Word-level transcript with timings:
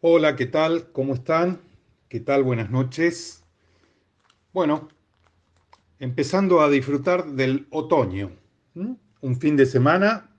Hola, 0.00 0.36
¿qué 0.36 0.46
tal? 0.46 0.92
¿Cómo 0.92 1.14
están? 1.14 1.60
¿Qué 2.08 2.20
tal? 2.20 2.44
Buenas 2.44 2.70
noches. 2.70 3.42
Bueno, 4.52 4.88
empezando 5.98 6.60
a 6.60 6.70
disfrutar 6.70 7.26
del 7.32 7.66
otoño. 7.70 8.30
Un 8.76 9.40
fin 9.40 9.56
de 9.56 9.66
semana 9.66 10.30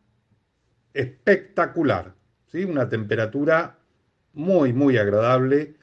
espectacular, 0.93 2.15
¿sí? 2.47 2.63
Una 2.63 2.87
temperatura 2.87 3.77
muy, 4.31 4.71
muy 4.71 4.97
agradable. 4.97 5.75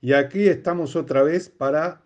Y 0.00 0.14
aquí 0.14 0.48
estamos 0.48 0.96
otra 0.96 1.22
vez 1.22 1.50
para 1.50 2.00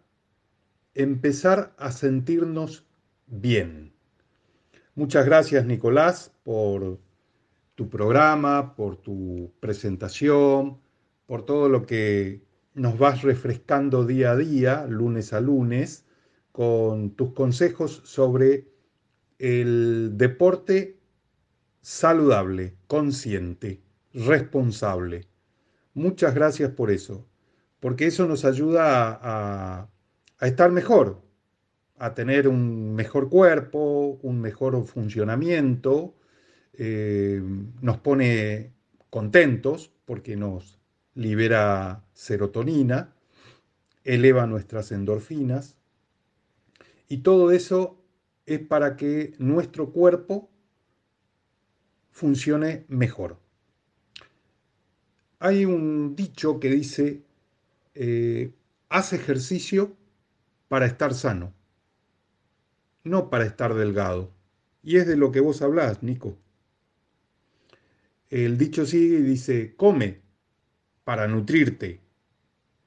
empezar 0.92 1.72
a 1.78 1.92
sentirnos 1.92 2.84
bien. 3.28 3.92
Muchas 4.96 5.24
gracias, 5.24 5.64
Nicolás, 5.66 6.32
por 6.42 6.98
tu 7.76 7.88
programa, 7.88 8.74
por 8.74 8.96
tu 8.96 9.52
presentación, 9.60 10.81
por 11.32 11.46
todo 11.46 11.70
lo 11.70 11.86
que 11.86 12.42
nos 12.74 12.98
vas 12.98 13.22
refrescando 13.22 14.04
día 14.04 14.32
a 14.32 14.36
día, 14.36 14.86
lunes 14.86 15.32
a 15.32 15.40
lunes, 15.40 16.04
con 16.52 17.16
tus 17.16 17.32
consejos 17.32 18.02
sobre 18.04 18.68
el 19.38 20.18
deporte 20.18 20.98
saludable, 21.80 22.76
consciente, 22.86 23.80
responsable. 24.12 25.26
Muchas 25.94 26.34
gracias 26.34 26.70
por 26.72 26.90
eso, 26.90 27.26
porque 27.80 28.08
eso 28.08 28.28
nos 28.28 28.44
ayuda 28.44 29.18
a, 29.22 29.88
estar 30.42 30.70
mejor, 30.70 31.22
a 31.96 32.12
tener 32.12 32.46
un 32.46 32.94
mejor 32.94 33.30
cuerpo, 33.30 34.18
un 34.20 34.38
mejor 34.38 34.86
funcionamiento, 34.86 36.14
eh, 36.74 37.42
nos 37.80 37.96
pone 38.00 38.74
contentos 39.08 39.90
porque 40.04 40.36
nos 40.36 40.81
libera 41.14 42.04
serotonina, 42.14 43.12
eleva 44.04 44.46
nuestras 44.46 44.92
endorfinas 44.92 45.76
y 47.08 47.18
todo 47.18 47.50
eso 47.50 47.98
es 48.46 48.60
para 48.60 48.96
que 48.96 49.34
nuestro 49.38 49.90
cuerpo 49.90 50.50
funcione 52.10 52.84
mejor. 52.88 53.38
Hay 55.38 55.64
un 55.64 56.14
dicho 56.16 56.60
que 56.60 56.70
dice, 56.70 57.22
eh, 57.94 58.52
haz 58.88 59.12
ejercicio 59.12 59.96
para 60.68 60.86
estar 60.86 61.14
sano, 61.14 61.52
no 63.04 63.28
para 63.28 63.44
estar 63.44 63.74
delgado. 63.74 64.30
Y 64.82 64.96
es 64.96 65.06
de 65.06 65.16
lo 65.16 65.32
que 65.32 65.40
vos 65.40 65.62
hablás, 65.62 66.02
Nico. 66.02 66.38
El 68.30 68.56
dicho 68.56 68.86
sigue 68.86 69.18
y 69.18 69.22
dice, 69.22 69.74
come 69.76 70.21
para 71.04 71.26
nutrirte, 71.26 72.00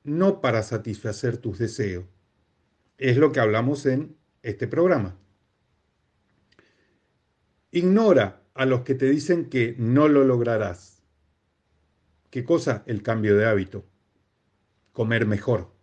no 0.04 0.42
para 0.42 0.64
satisfacer 0.64 1.38
tus 1.38 1.58
deseos. 1.58 2.06
Es 2.98 3.18
lo 3.18 3.32
que 3.32 3.40
hablamos 3.40 3.86
en 3.86 4.16
este 4.42 4.68
programa. 4.68 5.18
Ignora 7.72 8.42
a 8.54 8.66
los 8.66 8.82
que 8.82 8.96
te 8.96 9.10
dicen 9.10 9.50
que 9.50 9.76
no 9.78 10.08
lo 10.08 10.24
lograrás. 10.24 11.04
¿Qué 12.30 12.44
cosa? 12.44 12.84
El 12.86 13.04
cambio 13.04 13.36
de 13.36 13.46
hábito. 13.46 13.86
Comer 14.94 15.26
mejor. 15.26 15.74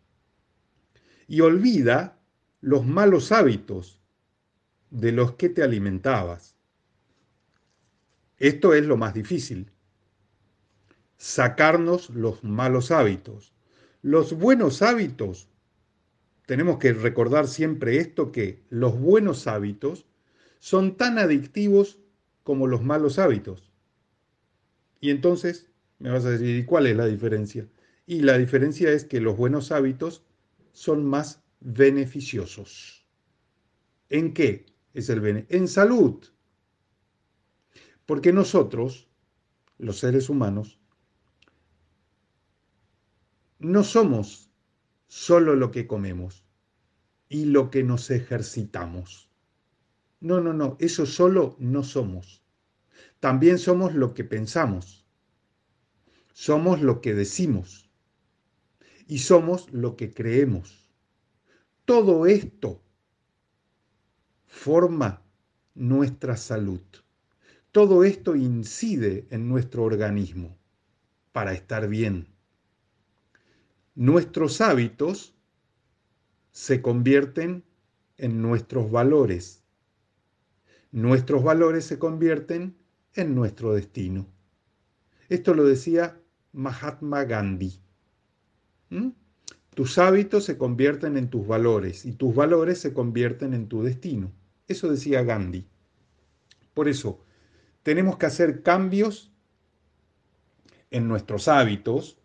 Y 1.26 1.40
olvida 1.40 2.18
los 2.60 2.86
malos 2.86 3.32
hábitos 3.32 4.00
de 4.90 5.12
los 5.12 5.32
que 5.32 5.48
te 5.48 5.62
alimentabas. 5.62 6.56
Esto 8.38 8.74
es 8.74 8.86
lo 8.86 8.96
más 8.96 9.14
difícil 9.14 9.70
sacarnos 11.22 12.10
los 12.10 12.42
malos 12.42 12.90
hábitos. 12.90 13.52
Los 14.02 14.32
buenos 14.32 14.82
hábitos, 14.82 15.48
tenemos 16.46 16.78
que 16.78 16.92
recordar 16.92 17.46
siempre 17.46 17.98
esto, 17.98 18.32
que 18.32 18.64
los 18.70 18.98
buenos 18.98 19.46
hábitos 19.46 20.04
son 20.58 20.96
tan 20.96 21.18
adictivos 21.18 22.00
como 22.42 22.66
los 22.66 22.82
malos 22.82 23.20
hábitos. 23.20 23.70
Y 25.00 25.10
entonces 25.10 25.70
me 26.00 26.10
vas 26.10 26.24
a 26.24 26.30
decir, 26.30 26.56
¿y 26.56 26.64
cuál 26.64 26.88
es 26.88 26.96
la 26.96 27.06
diferencia? 27.06 27.68
Y 28.04 28.22
la 28.22 28.36
diferencia 28.36 28.90
es 28.90 29.04
que 29.04 29.20
los 29.20 29.36
buenos 29.36 29.70
hábitos 29.70 30.24
son 30.72 31.06
más 31.06 31.44
beneficiosos. 31.60 33.06
¿En 34.08 34.34
qué 34.34 34.66
es 34.92 35.08
el 35.08 35.20
beneficio? 35.20 35.56
En 35.56 35.68
salud. 35.68 36.16
Porque 38.06 38.32
nosotros, 38.32 39.06
los 39.78 40.00
seres 40.00 40.28
humanos, 40.28 40.81
no 43.62 43.84
somos 43.84 44.50
solo 45.06 45.54
lo 45.54 45.70
que 45.70 45.86
comemos 45.86 46.44
y 47.28 47.44
lo 47.44 47.70
que 47.70 47.84
nos 47.84 48.10
ejercitamos. 48.10 49.30
No, 50.20 50.40
no, 50.40 50.52
no, 50.52 50.76
eso 50.80 51.06
solo 51.06 51.56
no 51.60 51.84
somos. 51.84 52.42
También 53.20 53.58
somos 53.58 53.94
lo 53.94 54.14
que 54.14 54.24
pensamos. 54.24 55.06
Somos 56.32 56.80
lo 56.80 57.00
que 57.00 57.14
decimos. 57.14 57.88
Y 59.06 59.18
somos 59.18 59.72
lo 59.72 59.96
que 59.96 60.12
creemos. 60.12 60.88
Todo 61.84 62.26
esto 62.26 62.82
forma 64.46 65.22
nuestra 65.74 66.36
salud. 66.36 66.82
Todo 67.70 68.02
esto 68.02 68.34
incide 68.34 69.28
en 69.30 69.48
nuestro 69.48 69.84
organismo 69.84 70.58
para 71.30 71.52
estar 71.52 71.88
bien 71.88 72.31
nuestros 73.94 74.60
hábitos 74.60 75.34
se 76.50 76.82
convierten 76.82 77.64
en 78.16 78.42
nuestros 78.42 78.90
valores. 78.90 79.62
Nuestros 80.90 81.42
valores 81.42 81.84
se 81.84 81.98
convierten 81.98 82.76
en 83.14 83.34
nuestro 83.34 83.74
destino. 83.74 84.26
Esto 85.28 85.54
lo 85.54 85.64
decía 85.64 86.20
Mahatma 86.52 87.24
Gandhi. 87.24 87.80
¿Mm? 88.90 89.08
Tus 89.74 89.96
hábitos 89.96 90.44
se 90.44 90.58
convierten 90.58 91.16
en 91.16 91.30
tus 91.30 91.46
valores 91.46 92.04
y 92.04 92.12
tus 92.12 92.34
valores 92.34 92.78
se 92.78 92.92
convierten 92.92 93.54
en 93.54 93.68
tu 93.68 93.82
destino. 93.82 94.30
Eso 94.68 94.90
decía 94.90 95.22
Gandhi. 95.22 95.66
Por 96.74 96.88
eso, 96.88 97.24
tenemos 97.82 98.18
que 98.18 98.26
hacer 98.26 98.62
cambios 98.62 99.32
en 100.90 101.08
nuestros 101.08 101.48
hábitos, 101.48 102.18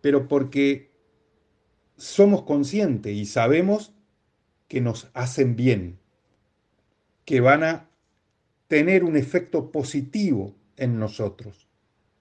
pero 0.00 0.28
porque 0.28 0.90
somos 1.96 2.42
conscientes 2.42 3.12
y 3.14 3.26
sabemos 3.26 3.94
que 4.68 4.80
nos 4.80 5.10
hacen 5.14 5.56
bien, 5.56 5.98
que 7.24 7.40
van 7.40 7.64
a 7.64 7.90
tener 8.68 9.02
un 9.02 9.16
efecto 9.16 9.72
positivo 9.72 10.54
en 10.76 10.98
nosotros. 10.98 11.68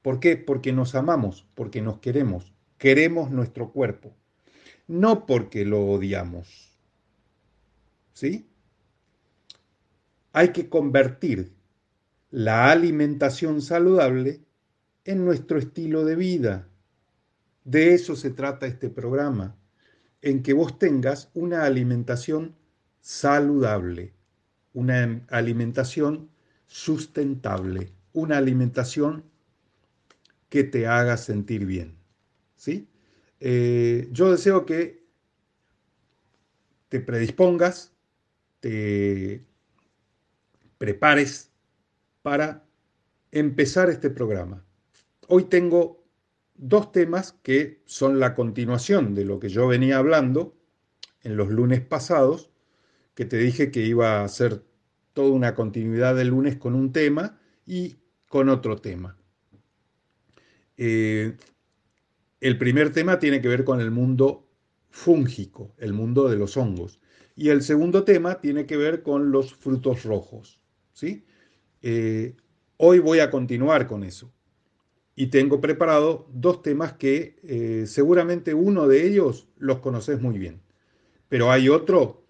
¿Por 0.01 0.19
qué? 0.19 0.37
Porque 0.37 0.71
nos 0.71 0.95
amamos, 0.95 1.45
porque 1.53 1.81
nos 1.81 1.99
queremos, 1.99 2.53
queremos 2.77 3.29
nuestro 3.29 3.71
cuerpo, 3.71 4.15
no 4.87 5.25
porque 5.25 5.65
lo 5.65 5.85
odiamos. 5.85 6.71
¿Sí? 8.13 8.49
Hay 10.31 10.49
que 10.53 10.69
convertir 10.69 11.53
la 12.31 12.71
alimentación 12.71 13.61
saludable 13.61 14.41
en 15.05 15.25
nuestro 15.25 15.57
estilo 15.57 16.05
de 16.05 16.15
vida. 16.15 16.69
De 17.67 17.93
eso 17.93 18.15
se 18.15 18.29
trata 18.29 18.65
este 18.65 18.89
programa, 18.89 19.53
en 20.21 20.41
que 20.41 20.53
vos 20.53 20.79
tengas 20.79 21.29
una 21.33 21.65
alimentación 21.65 22.55
saludable, 23.01 24.13
una 24.71 25.25
alimentación 25.27 26.29
sustentable, 26.65 27.91
una 28.13 28.37
alimentación 28.37 29.25
que 30.47 30.63
te 30.63 30.87
haga 30.87 31.17
sentir 31.17 31.65
bien. 31.65 31.97
¿sí? 32.55 32.87
Eh, 33.41 34.07
yo 34.13 34.31
deseo 34.31 34.65
que 34.65 35.05
te 36.87 37.01
predispongas, 37.01 37.91
te 38.61 39.45
prepares 40.77 41.51
para 42.21 42.65
empezar 43.29 43.89
este 43.89 44.09
programa. 44.09 44.63
Hoy 45.27 45.43
tengo 45.43 45.96
dos 46.57 46.91
temas 46.91 47.33
que 47.43 47.81
son 47.85 48.19
la 48.19 48.35
continuación 48.35 49.15
de 49.15 49.25
lo 49.25 49.39
que 49.39 49.49
yo 49.49 49.67
venía 49.67 49.97
hablando 49.97 50.57
en 51.21 51.37
los 51.37 51.49
lunes 51.49 51.81
pasados, 51.81 52.51
que 53.15 53.25
te 53.25 53.37
dije 53.37 53.71
que 53.71 53.85
iba 53.85 54.23
a 54.23 54.27
ser 54.27 54.63
toda 55.13 55.31
una 55.31 55.55
continuidad 55.55 56.15
del 56.15 56.29
lunes 56.29 56.57
con 56.57 56.75
un 56.75 56.91
tema 56.91 57.39
y 57.65 57.97
con 58.27 58.49
otro 58.49 58.77
tema. 58.77 59.17
Eh, 60.77 61.35
el 62.39 62.57
primer 62.57 62.91
tema 62.91 63.17
tiene 63.17 63.41
que 63.41 63.47
ver 63.47 63.63
con 63.63 63.81
el 63.81 63.89
mundo 63.89 64.47
fúngico, 64.89 65.73
el 65.77 65.93
mundo 65.93 66.29
de 66.29 66.37
los 66.37 66.55
hongos. 66.55 66.99
Y 67.35 67.49
el 67.49 67.61
segundo 67.61 68.03
tema 68.03 68.41
tiene 68.41 68.65
que 68.65 68.77
ver 68.77 69.03
con 69.03 69.31
los 69.31 69.53
frutos 69.53 70.03
rojos. 70.03 70.59
¿sí? 70.93 71.25
Eh, 71.81 72.35
hoy 72.77 72.99
voy 72.99 73.19
a 73.19 73.29
continuar 73.29 73.87
con 73.87 74.03
eso. 74.03 74.31
Y 75.19 75.27
tengo 75.27 75.59
preparado 75.59 76.27
dos 76.31 76.61
temas 76.61 76.93
que 76.93 77.39
eh, 77.41 77.85
seguramente 77.87 78.53
uno 78.53 78.87
de 78.87 79.07
ellos 79.07 79.47
los 79.57 79.79
conoces 79.79 80.21
muy 80.21 80.37
bien, 80.37 80.61
pero 81.27 81.51
hay 81.51 81.69
otro, 81.69 82.23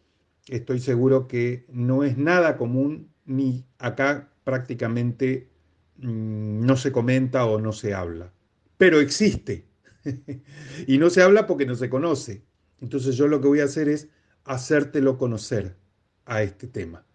estoy 0.48 0.80
seguro 0.80 1.28
que 1.28 1.66
no 1.68 2.06
es 2.06 2.18
nada 2.18 2.56
común 2.56 3.12
ni 3.26 3.66
acá 3.78 4.32
prácticamente 4.46 5.50
mm, 5.98 6.66
no 6.66 6.78
se 6.78 6.94
comenta 6.94 7.46
o 7.46 7.60
no 7.60 7.74
se 7.74 7.94
habla, 7.94 8.32
pero 8.78 9.02
existe. 9.02 9.66
y 10.88 10.98
no 10.98 11.10
se 11.10 11.22
habla 11.22 11.46
porque 11.46 11.66
no 11.66 11.76
se 11.76 11.90
conoce. 11.90 12.46
Entonces 12.80 13.18
yo 13.18 13.28
lo 13.28 13.42
que 13.42 13.50
voy 13.50 13.60
a 13.60 13.66
hacer 13.66 13.90
es 13.90 14.08
hacértelo 14.46 15.18
conocer 15.18 15.76
a 16.24 16.42
este 16.42 16.68
tema. 16.68 17.06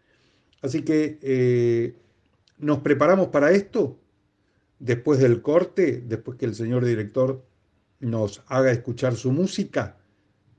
Así 0.61 0.83
que 0.83 1.19
eh, 1.23 1.95
nos 2.59 2.81
preparamos 2.81 3.29
para 3.29 3.53
esto 3.53 4.02
después 4.82 5.20
del 5.20 5.43
corte, 5.43 6.02
después 6.05 6.37
que 6.37 6.44
el 6.44 6.56
señor 6.56 6.84
director 6.84 7.44
nos 8.00 8.43
haga 8.49 8.73
escuchar 8.73 9.14
su 9.14 9.31
música, 9.31 9.96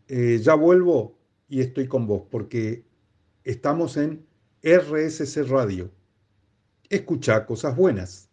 eh, 0.08 0.40
ya 0.42 0.54
vuelvo 0.56 1.18
y 1.50 1.60
estoy 1.60 1.88
con 1.88 2.08
vos, 2.08 2.24
porque 2.32 2.86
estamos 3.44 3.98
en 3.98 4.26
RSC 4.62 5.44
Radio. 5.50 5.92
Escucha 6.90 7.46
cosas 7.46 7.76
buenas. 7.76 8.30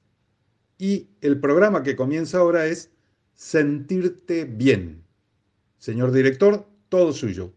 Y 0.78 1.08
el 1.20 1.40
programa 1.40 1.82
que 1.82 1.96
comienza 1.96 2.38
ahora 2.38 2.66
es 2.66 2.90
Sentirte 3.34 4.44
bien. 4.44 5.02
Señor 5.78 6.12
director, 6.12 6.66
todo 6.88 7.12
suyo. 7.12 7.52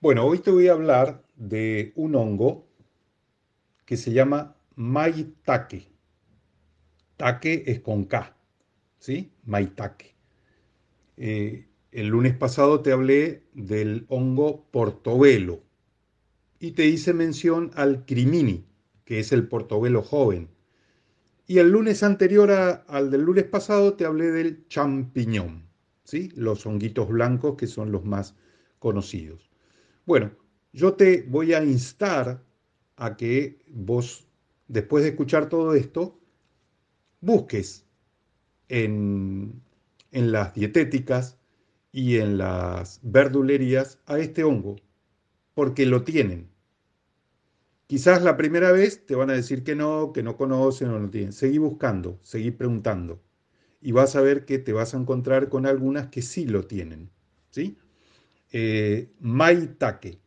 Bueno, 0.00 0.24
hoy 0.24 0.38
te 0.38 0.52
voy 0.52 0.68
a 0.68 0.72
hablar 0.72 1.24
de 1.34 1.92
un 1.96 2.14
hongo 2.14 2.64
que 3.84 3.96
se 3.96 4.12
llama 4.12 4.55
maitake. 4.76 5.90
Take 7.16 7.70
es 7.70 7.80
con 7.80 8.04
K, 8.04 8.36
¿sí? 8.98 9.32
Maitake. 9.44 10.14
Eh, 11.16 11.66
el 11.92 12.08
lunes 12.08 12.36
pasado 12.36 12.80
te 12.82 12.92
hablé 12.92 13.44
del 13.54 14.04
hongo 14.08 14.66
portobelo 14.70 15.62
y 16.60 16.72
te 16.72 16.86
hice 16.86 17.14
mención 17.14 17.70
al 17.74 18.04
crimini, 18.04 18.66
que 19.04 19.18
es 19.18 19.32
el 19.32 19.48
portobelo 19.48 20.02
joven. 20.02 20.50
Y 21.46 21.58
el 21.58 21.70
lunes 21.70 22.02
anterior 22.02 22.50
al 22.50 23.10
del 23.10 23.22
lunes 23.22 23.44
pasado 23.44 23.94
te 23.94 24.04
hablé 24.04 24.30
del 24.30 24.66
champiñón, 24.68 25.70
¿sí? 26.04 26.32
Los 26.34 26.66
honguitos 26.66 27.08
blancos 27.08 27.56
que 27.56 27.66
son 27.66 27.92
los 27.92 28.04
más 28.04 28.34
conocidos. 28.78 29.50
Bueno, 30.04 30.32
yo 30.72 30.94
te 30.94 31.22
voy 31.22 31.54
a 31.54 31.64
instar 31.64 32.44
a 32.96 33.16
que 33.16 33.62
vos 33.68 34.25
después 34.68 35.04
de 35.04 35.10
escuchar 35.10 35.48
todo 35.48 35.74
esto, 35.74 36.18
busques 37.20 37.84
en, 38.68 39.62
las 40.10 40.54
dietéticas 40.54 41.38
y 41.92 42.16
en 42.18 42.38
las 42.38 43.00
verdulerías 43.02 43.98
a 44.06 44.18
este 44.18 44.44
hongo, 44.44 44.76
porque 45.54 45.86
lo 45.86 46.02
tienen. 46.04 46.48
Quizás 47.86 48.22
la 48.22 48.36
primera 48.36 48.72
vez 48.72 49.06
te 49.06 49.14
van 49.14 49.30
a 49.30 49.34
decir 49.34 49.62
que 49.62 49.76
no, 49.76 50.12
que 50.12 50.22
no 50.22 50.36
conocen 50.36 50.88
o 50.88 50.98
no 50.98 51.08
tienen. 51.08 51.32
Seguí 51.32 51.58
buscando, 51.58 52.18
seguí 52.22 52.50
preguntando. 52.50 53.22
Y 53.80 53.92
vas 53.92 54.16
a 54.16 54.20
ver 54.20 54.44
que 54.44 54.58
te 54.58 54.72
vas 54.72 54.94
a 54.94 54.98
encontrar 54.98 55.48
con 55.48 55.66
algunas 55.66 56.08
que 56.08 56.22
sí 56.22 56.46
lo 56.46 56.66
tienen. 56.66 57.10
¿sí? 57.50 57.78
Eh, 58.50 59.12
maitake 59.20 60.18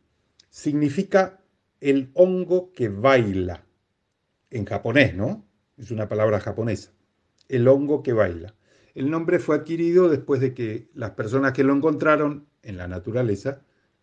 significa 0.48 1.42
el 1.80 2.10
hongo 2.14 2.72
que 2.72 2.88
baila 2.88 3.64
en 4.50 4.64
japonés, 4.64 5.14
¿no? 5.14 5.44
Es 5.78 5.90
una 5.90 6.08
palabra 6.08 6.40
japonesa. 6.40 6.92
El 7.48 7.68
hongo 7.68 8.02
que 8.02 8.12
baila. 8.12 8.54
El 8.94 9.10
nombre 9.10 9.38
fue 9.38 9.56
adquirido 9.56 10.08
después 10.08 10.40
de 10.40 10.52
que 10.52 10.88
las 10.94 11.12
personas 11.12 11.52
que 11.52 11.64
lo 11.64 11.74
encontraron 11.74 12.46
en 12.62 12.76
la 12.76 12.88
naturaleza 12.88 13.62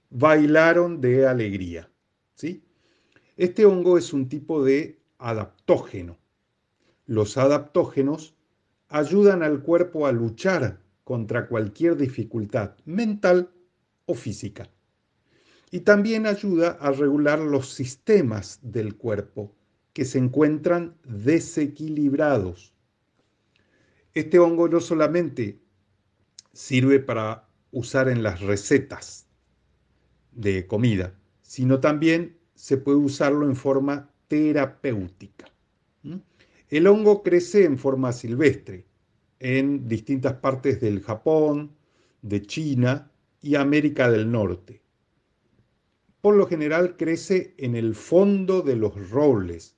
bailaron 0.09 1.01
de 1.01 1.27
alegría, 1.27 1.89
¿sí? 2.35 2.63
Este 3.35 3.65
hongo 3.65 3.97
es 3.97 4.13
un 4.13 4.29
tipo 4.29 4.63
de 4.63 4.99
adaptógeno. 5.17 6.17
Los 7.05 7.37
adaptógenos 7.37 8.35
ayudan 8.87 9.43
al 9.43 9.61
cuerpo 9.61 10.07
a 10.07 10.11
luchar 10.11 10.79
contra 11.03 11.47
cualquier 11.47 11.97
dificultad 11.97 12.75
mental 12.85 13.51
o 14.05 14.15
física. 14.15 14.69
Y 15.69 15.81
también 15.81 16.25
ayuda 16.25 16.77
a 16.79 16.91
regular 16.91 17.39
los 17.39 17.73
sistemas 17.73 18.59
del 18.61 18.95
cuerpo 18.95 19.56
que 19.97 20.05
se 20.05 20.19
encuentran 20.19 20.95
desequilibrados. 21.05 22.71
Este 24.13 24.37
hongo 24.37 24.69
no 24.69 24.79
solamente 24.79 25.59
sirve 26.53 26.99
para 26.99 27.49
usar 27.71 28.07
en 28.07 28.21
las 28.21 28.41
recetas 28.41 29.25
de 30.33 30.67
comida, 30.67 31.15
sino 31.41 31.79
también 31.79 32.37
se 32.53 32.77
puede 32.77 32.99
usarlo 32.99 33.47
en 33.47 33.55
forma 33.55 34.11
terapéutica. 34.27 35.51
El 36.69 36.85
hongo 36.85 37.23
crece 37.23 37.63
en 37.63 37.79
forma 37.79 38.13
silvestre 38.13 38.85
en 39.39 39.87
distintas 39.87 40.33
partes 40.33 40.79
del 40.79 41.01
Japón, 41.01 41.75
de 42.21 42.43
China 42.43 43.09
y 43.41 43.55
América 43.55 44.11
del 44.11 44.31
Norte. 44.31 44.79
Por 46.21 46.35
lo 46.35 46.45
general 46.45 46.97
crece 46.97 47.55
en 47.57 47.75
el 47.75 47.95
fondo 47.95 48.61
de 48.61 48.75
los 48.75 49.09
robles, 49.09 49.76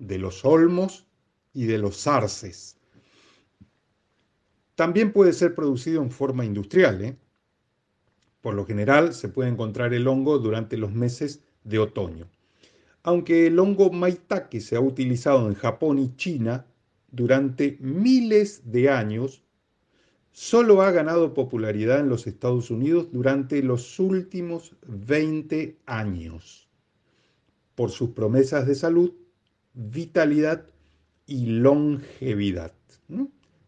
de 0.00 0.18
los 0.18 0.44
olmos 0.44 1.06
y 1.54 1.66
de 1.66 1.78
los 1.78 2.02
zarces. 2.02 2.76
También 4.74 5.12
puede 5.12 5.32
ser 5.32 5.54
producido 5.54 6.02
en 6.02 6.10
forma 6.10 6.44
industrial. 6.44 7.04
¿eh? 7.04 7.16
Por 8.40 8.54
lo 8.54 8.64
general 8.64 9.14
se 9.14 9.28
puede 9.28 9.50
encontrar 9.50 9.92
el 9.94 10.08
hongo 10.08 10.38
durante 10.38 10.76
los 10.76 10.92
meses 10.92 11.44
de 11.64 11.78
otoño. 11.78 12.26
Aunque 13.02 13.46
el 13.46 13.58
hongo 13.58 13.90
maitake 13.90 14.60
se 14.60 14.76
ha 14.76 14.80
utilizado 14.80 15.46
en 15.46 15.54
Japón 15.54 15.98
y 15.98 16.16
China 16.16 16.66
durante 17.10 17.76
miles 17.80 18.62
de 18.72 18.88
años, 18.88 19.42
solo 20.32 20.82
ha 20.82 20.90
ganado 20.90 21.34
popularidad 21.34 22.00
en 22.00 22.08
los 22.08 22.26
Estados 22.26 22.70
Unidos 22.70 23.08
durante 23.12 23.62
los 23.62 23.98
últimos 23.98 24.74
20 24.86 25.76
años 25.86 26.68
por 27.74 27.90
sus 27.90 28.10
promesas 28.10 28.66
de 28.66 28.74
salud 28.74 29.12
vitalidad 29.74 30.66
y 31.26 31.46
longevidad. 31.46 32.72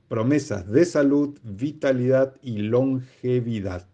Promesas 0.09 0.71
de 0.71 0.85
salud, 0.85 1.39
vitalidad 1.43 2.37
y 2.43 2.59
longevidad. 2.59 3.89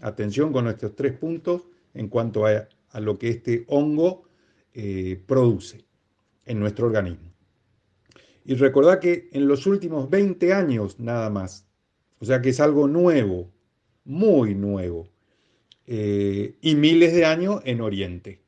Atención 0.00 0.52
con 0.52 0.68
estos 0.68 0.94
tres 0.94 1.12
puntos 1.12 1.62
en 1.94 2.08
cuanto 2.08 2.46
a, 2.46 2.68
lo 3.00 3.18
que 3.18 3.28
este 3.28 3.64
hongo 3.68 4.24
eh, 4.74 5.22
produce 5.26 5.84
en 6.44 6.60
nuestro 6.60 6.86
organismo. 6.86 7.32
Y 8.44 8.54
recordad 8.54 9.00
que 9.00 9.28
en 9.32 9.48
los 9.48 9.66
últimos 9.66 10.08
20 10.08 10.52
años 10.52 11.00
nada 11.00 11.30
más, 11.30 11.66
o 12.20 12.24
sea 12.24 12.40
que 12.40 12.50
es 12.50 12.60
algo 12.60 12.86
nuevo, 12.86 13.50
muy 14.04 14.54
nuevo, 14.54 15.08
eh, 15.86 16.56
y 16.60 16.74
miles 16.74 17.12
de 17.12 17.24
años 17.24 17.60
en 17.64 17.80
Oriente. 17.80 18.45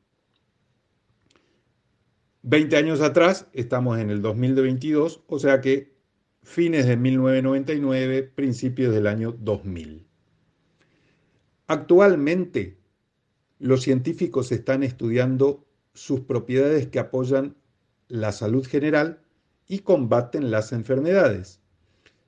20 2.43 2.77
años 2.77 3.01
atrás, 3.01 3.47
estamos 3.51 3.99
en 3.99 4.09
el 4.09 4.21
2022, 4.21 5.23
o 5.27 5.39
sea 5.39 5.59
que 5.59 5.91
fines 6.41 6.87
de 6.87 6.95
1999, 6.95 8.23
principios 8.23 8.93
del 8.93 9.07
año 9.07 9.33
2000. 9.33 10.07
Actualmente, 11.67 12.77
los 13.59 13.81
científicos 13.81 14.53
están 14.53 14.83
estudiando 14.83 15.67
sus 15.93 16.21
propiedades 16.21 16.87
que 16.87 16.99
apoyan 16.99 17.57
la 18.07 18.31
salud 18.31 18.65
general 18.65 19.21
y 19.67 19.79
combaten 19.79 20.49
las 20.49 20.71
enfermedades. 20.71 21.59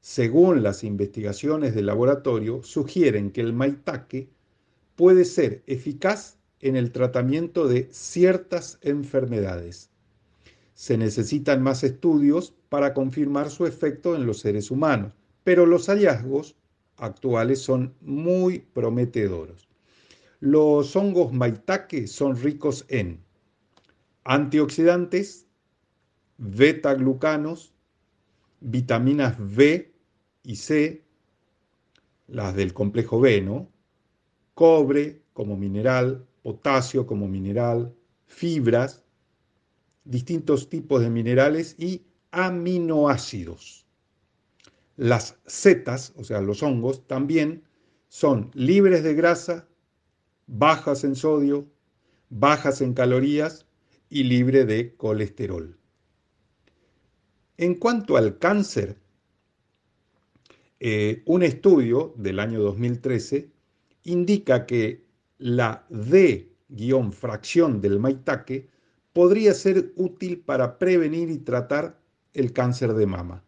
Según 0.02 0.62
las 0.62 0.84
investigaciones 0.84 1.74
del 1.74 1.86
laboratorio, 1.86 2.64
sugieren 2.64 3.32
que 3.32 3.40
el 3.40 3.54
maitake 3.54 4.30
puede 4.98 5.24
ser 5.24 5.64
eficaz 5.68 6.38
en 6.60 6.76
el 6.76 6.92
tratamiento 6.92 7.70
de 7.70 7.88
ciertas 7.92 8.78
enfermedades 8.82 9.91
se 10.82 10.98
necesitan 10.98 11.62
más 11.62 11.84
estudios 11.84 12.56
para 12.70 12.96
confirmar 12.96 13.52
su 13.52 13.68
efecto 13.68 14.16
en 14.16 14.26
los 14.26 14.40
seres 14.40 14.72
humanos, 14.72 15.14
pero 15.44 15.68
los 15.68 15.86
hallazgos 15.86 16.56
actuales 16.98 17.62
son 17.62 17.94
muy 18.02 18.58
prometedores. 18.74 19.68
Los 20.40 20.96
hongos 20.96 21.34
maitake 21.34 22.08
son 22.08 22.36
ricos 22.36 22.84
en 22.88 23.20
antioxidantes, 24.24 25.46
beta-glucanos, 26.40 27.76
vitaminas 28.60 29.36
B 29.38 29.94
y 30.42 30.56
C, 30.56 31.06
las 32.28 32.56
del 32.56 32.74
complejo 32.74 33.20
B, 33.20 33.40
¿no? 33.44 33.70
Cobre 34.56 35.22
como 35.34 35.56
mineral, 35.56 36.26
potasio 36.42 37.06
como 37.06 37.28
mineral, 37.28 37.94
fibras, 38.26 39.01
distintos 40.04 40.70
tipos 40.70 41.02
de 41.02 41.10
minerales 41.10 41.76
y 41.78 42.04
aminoácidos. 42.32 43.86
Las 44.98 45.38
setas, 45.46 46.14
o 46.16 46.24
sea, 46.24 46.42
los 46.42 46.64
hongos, 46.64 47.08
también 47.08 47.64
son 48.08 48.52
libres 48.54 49.04
de 49.04 49.14
grasa, 49.14 49.68
bajas 50.48 51.04
en 51.04 51.16
sodio, 51.16 51.68
bajas 52.30 52.82
en 52.82 52.94
calorías 52.94 53.66
y 54.10 54.24
libre 54.24 54.66
de 54.66 54.96
colesterol. 54.96 55.78
En 57.58 57.76
cuanto 57.76 58.18
al 58.18 58.40
cáncer, 58.40 58.98
eh, 60.80 61.22
un 61.26 61.44
estudio 61.44 62.16
del 62.18 62.40
año 62.40 62.60
2013 62.62 63.52
indica 64.06 64.66
que 64.66 65.06
la 65.38 65.86
D-fracción 65.90 66.42
del 67.82 68.00
maitake 68.00 68.71
podría 69.14 69.54
ser 69.54 69.92
útil 69.96 70.40
para 70.40 70.78
prevenir 70.78 71.30
y 71.30 71.38
tratar 71.38 72.00
el 72.34 72.54
cáncer 72.54 72.94
de 72.94 73.06
mama. 73.06 73.44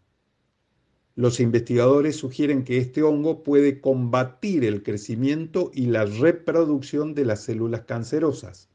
Los 1.15 1.39
investigadores 1.39 2.15
sugieren 2.15 2.63
que 2.63 2.77
este 2.77 3.03
hongo 3.03 3.43
puede 3.43 3.79
combatir 3.79 4.65
el 4.65 4.81
crecimiento 4.81 5.69
y 5.73 5.85
la 5.85 6.05
reproducción 6.05 7.13
de 7.13 7.25
las 7.25 7.43
células 7.43 7.81
cancerosas. 7.81 8.69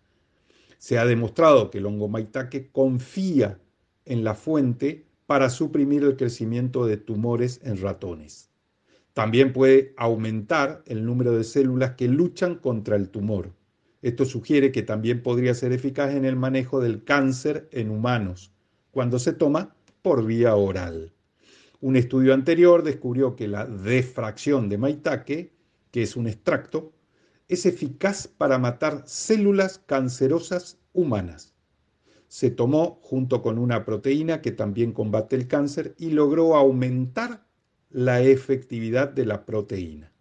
Se 0.79 0.99
ha 0.99 1.05
demostrado 1.05 1.71
que 1.71 1.79
el 1.79 1.87
hongo 1.87 2.09
maitake 2.09 2.71
confía 2.71 3.59
en 4.05 4.23
la 4.23 4.35
fuente 4.35 5.05
para 5.27 5.51
suprimir 5.51 6.05
el 6.05 6.17
crecimiento 6.17 6.87
de 6.87 6.97
tumores 6.97 7.61
en 7.65 7.81
ratones. 7.83 8.49
También 9.15 9.53
puede 9.53 9.93
aumentar 9.97 10.85
el 10.87 11.05
número 11.05 11.33
de 11.33 11.43
células 11.43 11.97
que 11.97 12.07
luchan 12.07 12.55
contra 12.55 12.95
el 12.95 13.11
tumor. 13.11 13.53
Esto 14.01 14.25
sugiere 14.25 14.71
que 14.71 14.83
también 14.83 15.23
podría 15.23 15.55
ser 15.55 15.73
eficaz 15.73 16.15
en 16.15 16.25
el 16.25 16.37
manejo 16.37 16.81
del 16.81 17.03
cáncer 17.03 17.69
en 17.73 17.91
humanos, 17.91 18.53
cuando 18.91 19.19
se 19.19 19.33
toma 19.33 19.75
por 20.03 20.25
vía 20.25 20.55
oral. 20.55 21.13
Un 21.81 21.97
estudio 21.97 22.35
anterior 22.35 22.83
descubrió 22.83 23.35
que 23.35 23.49
la 23.49 23.67
defracción 23.67 24.69
de 24.69 24.79
maitake, 24.79 25.53
que 25.91 26.03
es 26.03 26.17
un 26.17 26.27
extracto, 26.29 26.93
es 27.49 27.67
eficaz 27.67 28.29
para 28.29 28.59
matar 28.59 29.03
células 29.07 29.79
cancerosas 29.79 30.79
humanas. 30.93 31.55
Se 32.29 32.51
tomó 32.51 33.01
junto 33.03 33.43
con 33.43 33.59
una 33.59 33.85
proteína 33.85 34.43
que 34.43 34.53
también 34.53 34.93
combate 34.93 35.35
el 35.35 35.49
cáncer 35.49 35.95
y 35.99 36.11
logró 36.11 36.55
aumentar 36.57 37.47
la 37.91 38.21
efectividad 38.21 39.09
de 39.09 39.25
la 39.25 39.47
proteína. 39.47 40.13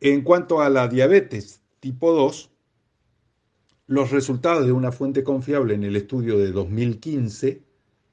En 0.00 0.22
cuanto 0.22 0.60
a 0.60 0.68
la 0.68 0.88
diabetes 0.88 1.61
tipo 1.82 2.12
2, 2.12 2.48
los 3.88 4.12
resultados 4.12 4.64
de 4.64 4.70
una 4.70 4.92
fuente 4.92 5.24
confiable 5.24 5.74
en 5.74 5.82
el 5.82 5.96
estudio 5.96 6.38
de 6.38 6.52
2015 6.52 7.64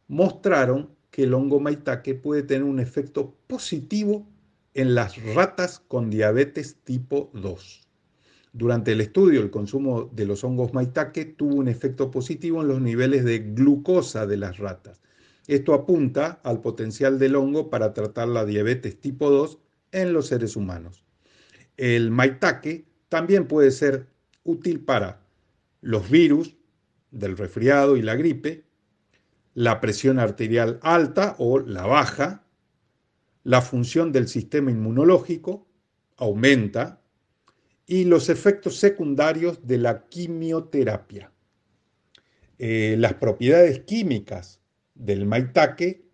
mostraron 0.08 0.90
que 1.12 1.26
el 1.26 1.36
hongo 1.36 1.60
maitake 1.60 2.16
puede 2.16 2.42
tener 2.42 2.64
un 2.64 2.80
efecto 2.80 3.36
positivo 3.46 4.28
en 4.74 4.96
las 4.96 5.24
ratas 5.36 5.84
con 5.88 6.10
diabetes 6.10 6.78
tipo 6.84 7.30
2. 7.36 7.88
Durante 8.54 8.94
el 8.94 9.02
estudio, 9.02 9.40
el 9.40 9.52
consumo 9.52 10.10
de 10.14 10.26
los 10.26 10.44
hongos 10.44 10.74
maitake 10.74 11.26
tuvo 11.26 11.58
un 11.58 11.68
efecto 11.68 12.10
positivo 12.10 12.64
en 12.64 12.70
los 12.70 12.82
niveles 12.82 13.24
de 13.24 13.38
glucosa 13.38 14.26
de 14.26 14.38
las 14.38 14.58
ratas. 14.58 15.00
Esto 15.46 15.76
apunta 15.76 16.42
al 16.44 16.60
potencial 16.62 17.20
del 17.20 17.36
hongo 17.36 17.70
para 17.70 17.94
tratar 17.94 18.30
la 18.30 18.46
diabetes 18.46 19.00
tipo 19.00 19.30
2 19.30 19.60
en 19.92 20.12
los 20.12 20.26
seres 20.26 20.56
humanos. 20.56 21.06
El 21.78 22.10
maitake 22.10 22.88
también 23.10 23.48
puede 23.48 23.72
ser 23.72 24.08
útil 24.44 24.80
para 24.80 25.22
los 25.82 26.10
virus 26.10 26.56
del 27.12 27.38
resfriado 27.38 27.98
y 27.98 28.01
la 28.01 28.16
gripe, 28.16 28.66
la 29.54 29.82
presión 29.82 30.20
arterial 30.20 30.80
alta 30.84 31.36
o 31.39 31.60
la 31.60 31.86
baja, 31.86 32.46
la 33.44 33.62
función 33.62 34.12
del 34.12 34.28
sistema 34.28 34.72
inmunológico 34.72 35.68
aumenta 36.18 37.01
y 37.88 38.04
los 38.06 38.30
efectos 38.30 38.78
secundarios 38.78 39.66
de 39.66 39.80
la 39.80 40.08
quimioterapia. 40.08 41.32
Eh, 42.60 42.96
las 43.00 43.16
propiedades 43.16 43.80
químicas 43.80 44.62
del 44.94 45.25
maitake 45.25 46.06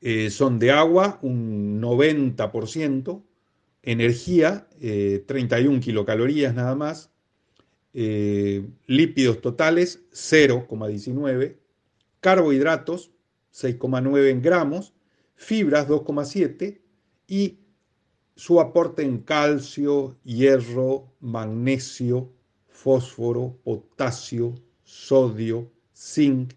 eh, 0.00 0.30
son 0.30 0.58
de 0.58 0.70
agua 0.70 1.18
un 1.20 1.82
90%, 1.82 3.25
energía 3.86 4.68
31 4.78 5.76
eh, 5.76 5.80
kilocalorías 5.80 6.54
nada 6.54 6.74
más, 6.74 7.10
lípidos 7.94 9.40
totales 9.40 10.04
0,19, 10.12 11.56
carbohidratos 12.20 13.12
6,9 13.56 14.30
en 14.30 14.42
gramos, 14.42 14.92
fibras 15.34 15.88
2,7 15.88 16.80
y 17.26 17.60
su 18.34 18.60
aporte 18.60 19.02
en 19.02 19.18
calcio, 19.18 20.18
hierro, 20.24 21.14
magnesio, 21.20 22.32
fósforo, 22.68 23.58
potasio, 23.64 24.54
sodio, 24.84 25.72
zinc 25.94 26.52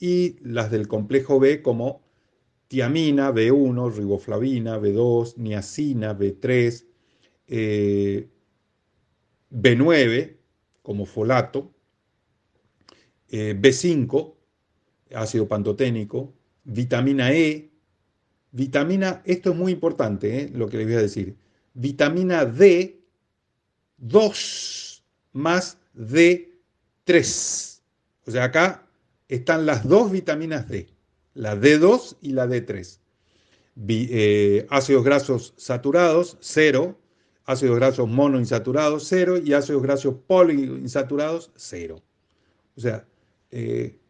y 0.00 0.36
las 0.40 0.70
del 0.70 0.88
complejo 0.88 1.38
B 1.38 1.60
como 1.60 2.07
tiamina, 2.68 3.32
B1, 3.32 3.96
riboflavina, 3.96 4.78
B2, 4.78 5.34
niacina, 5.36 6.14
B3, 6.16 6.84
B9 9.50 10.36
como 10.82 11.06
folato, 11.06 11.74
eh, 13.28 13.54
B5, 13.58 14.34
ácido 15.14 15.48
pantoténico, 15.48 16.34
vitamina 16.64 17.32
E, 17.32 17.70
vitamina, 18.52 19.22
esto 19.24 19.50
es 19.50 19.56
muy 19.56 19.72
importante, 19.72 20.40
¿eh? 20.40 20.50
lo 20.54 20.68
que 20.68 20.78
les 20.78 20.86
voy 20.86 20.96
a 20.96 21.02
decir, 21.02 21.36
vitamina 21.74 22.44
D, 22.44 23.02
2 23.98 25.04
más 25.32 25.78
D3. 25.94 27.80
O 28.26 28.30
sea, 28.30 28.44
acá 28.44 28.86
están 29.28 29.66
las 29.66 29.86
dos 29.86 30.10
vitaminas 30.10 30.68
D, 30.68 30.88
la 31.38 31.54
D2 31.54 32.16
y 32.20 32.32
la 32.32 32.46
D3. 32.46 32.98
Eh, 33.88 34.66
ácidos 34.70 35.04
grasos 35.04 35.54
saturados, 35.56 36.36
0, 36.40 36.98
ácidos 37.44 37.76
grasos 37.76 38.08
monoinsaturados, 38.08 39.06
0 39.06 39.38
y 39.44 39.52
ácidos 39.52 39.82
grasos 39.82 40.16
poliinsaturados, 40.26 41.52
0. 41.54 42.02
O 42.76 42.80
sea, 42.80 43.06
eh, 43.52 44.00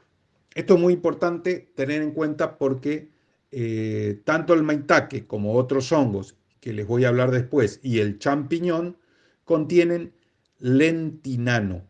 esto 0.55 0.75
es 0.75 0.81
muy 0.81 0.95
importante 0.95 1.71
tener 1.75 2.01
en 2.01 2.13
cuenta 2.13 2.57
porque 2.57 3.11
eh, 3.51 4.23
tanto 4.25 4.55
el 4.55 4.63
maitake 4.63 5.27
como 5.27 5.55
otros 5.55 5.93
hongos, 5.93 6.35
que 6.61 6.73
les 6.73 6.87
voy 6.87 7.05
a 7.05 7.09
hablar 7.09 7.31
después, 7.31 7.79
y 7.83 7.99
el 7.99 8.19
champiñón 8.19 8.97
contienen 9.45 10.15
lentinano 10.59 11.87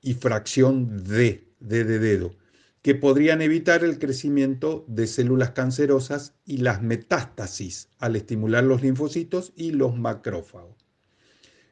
y 0.00 0.14
fracción 0.14 1.02
D, 1.04 1.48
D 1.58 1.84
de 1.84 1.98
dedo, 1.98 2.32
que 2.86 2.94
podrían 2.94 3.42
evitar 3.42 3.82
el 3.82 3.98
crecimiento 3.98 4.84
de 4.86 5.08
células 5.08 5.50
cancerosas 5.50 6.36
y 6.44 6.58
las 6.58 6.82
metástasis 6.82 7.88
al 7.98 8.14
estimular 8.14 8.62
los 8.62 8.80
linfocitos 8.80 9.52
y 9.56 9.72
los 9.72 9.98
macrófagos. 9.98 10.86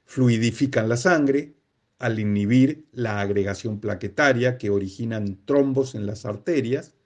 Fluidifican 0.06 0.88
la 0.88 0.96
sangre, 0.96 1.54
al 2.00 2.18
inhibir 2.18 2.88
la 2.90 3.20
agregación 3.20 3.78
plaquetaria 3.78 4.58
que 4.58 4.70
originan 4.70 5.38
trombos 5.44 5.94
en 5.94 6.04
las 6.04 6.26
arterias. 6.26 6.96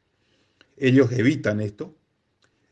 Ellos 0.78 1.12
evitan 1.12 1.60
esto, 1.60 1.94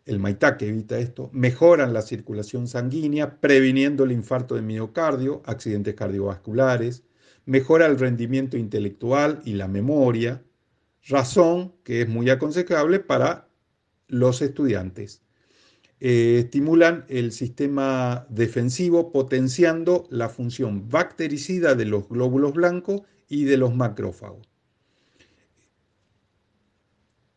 el 0.06 0.18
maitake 0.18 0.68
evita 0.68 0.98
esto, 0.98 1.28
mejoran 1.34 1.92
la 1.92 2.00
circulación 2.00 2.66
sanguínea, 2.66 3.40
previniendo 3.42 4.04
el 4.04 4.12
infarto 4.12 4.54
de 4.54 4.62
miocardio, 4.62 5.42
accidentes 5.44 5.96
cardiovasculares, 5.96 7.02
mejora 7.44 7.84
el 7.84 7.98
rendimiento 7.98 8.56
intelectual 8.56 9.42
y 9.44 9.52
la 9.52 9.68
memoria, 9.68 10.42
razón 11.08 11.74
que 11.84 12.02
es 12.02 12.08
muy 12.08 12.30
aconsejable 12.30 13.00
para 13.00 13.48
los 14.08 14.42
estudiantes. 14.42 15.22
Eh, 16.00 16.40
estimulan 16.44 17.04
el 17.08 17.32
sistema 17.32 18.26
defensivo 18.28 19.12
potenciando 19.12 20.06
la 20.10 20.28
función 20.28 20.88
bactericida 20.90 21.74
de 21.74 21.86
los 21.86 22.08
glóbulos 22.08 22.52
blancos 22.52 23.02
y 23.28 23.44
de 23.44 23.56
los 23.56 23.74
macrófagos. 23.74 24.46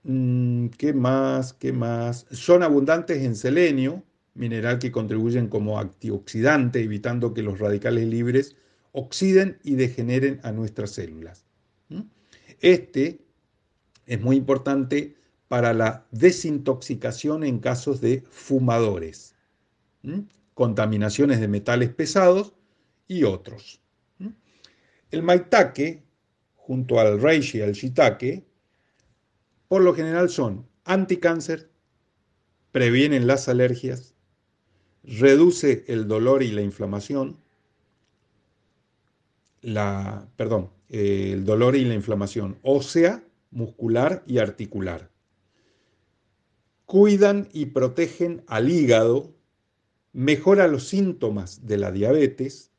Mm, 0.03 0.67
¿Qué 0.77 0.93
más? 0.93 1.53
¿Qué 1.53 1.71
más? 1.71 2.25
Son 2.31 2.63
abundantes 2.63 3.23
en 3.23 3.35
selenio, 3.35 4.03
mineral 4.33 4.79
que 4.79 4.91
contribuyen 4.91 5.47
como 5.47 5.79
antioxidante, 5.79 6.81
evitando 6.81 7.33
que 7.33 7.43
los 7.43 7.59
radicales 7.59 8.07
libres 8.07 8.55
oxiden 8.91 9.59
y 9.63 9.75
degeneren 9.75 10.39
a 10.43 10.51
nuestras 10.51 10.91
células. 10.91 11.45
Este 12.61 13.28
es 14.10 14.20
muy 14.20 14.38
importante 14.38 15.16
para 15.48 15.72
la 15.72 16.08
desintoxicación 16.10 17.44
en 17.44 17.60
casos 17.60 18.01
de 18.01 18.24
fumadores, 18.32 19.36
contaminaciones 20.56 21.39
de 21.39 21.48
metales 21.48 21.94
pesados 21.94 22.56
y 23.08 23.24
otros. 23.24 23.82
El 25.12 25.22
maitake, 25.22 26.04
junto 26.56 27.00
al 27.00 27.22
reishi 27.22 27.60
y 27.60 27.62
al 27.62 27.74
shiitake, 27.74 28.44
por 29.68 29.84
lo 29.84 29.94
general 29.94 30.30
son 30.30 30.68
anticáncer, 30.86 31.70
previenen 32.72 33.28
las 33.28 33.48
alergias, 33.48 34.16
reduce 35.04 35.86
el 35.88 36.08
dolor 36.08 36.42
y 36.42 36.51
la 36.51 36.63
inflamación, 36.63 37.38
la, 39.62 40.28
perdón, 40.36 40.72
el 40.89 41.46
dolor 41.46 41.75
y 41.75 41.86
la 41.86 41.94
inflamación 41.94 42.58
ósea, 42.63 43.24
muscular 43.51 44.24
y 44.27 44.39
articular. 44.39 45.12
Cuidan 46.86 47.48
y 47.53 47.68
protegen 47.68 48.44
al 48.48 48.70
hígado, 48.70 49.36
mejora 50.13 50.68
los 50.68 50.88
síntomas 50.88 51.65
de 51.65 51.77
la 51.77 51.91
diabetes, 51.91 52.72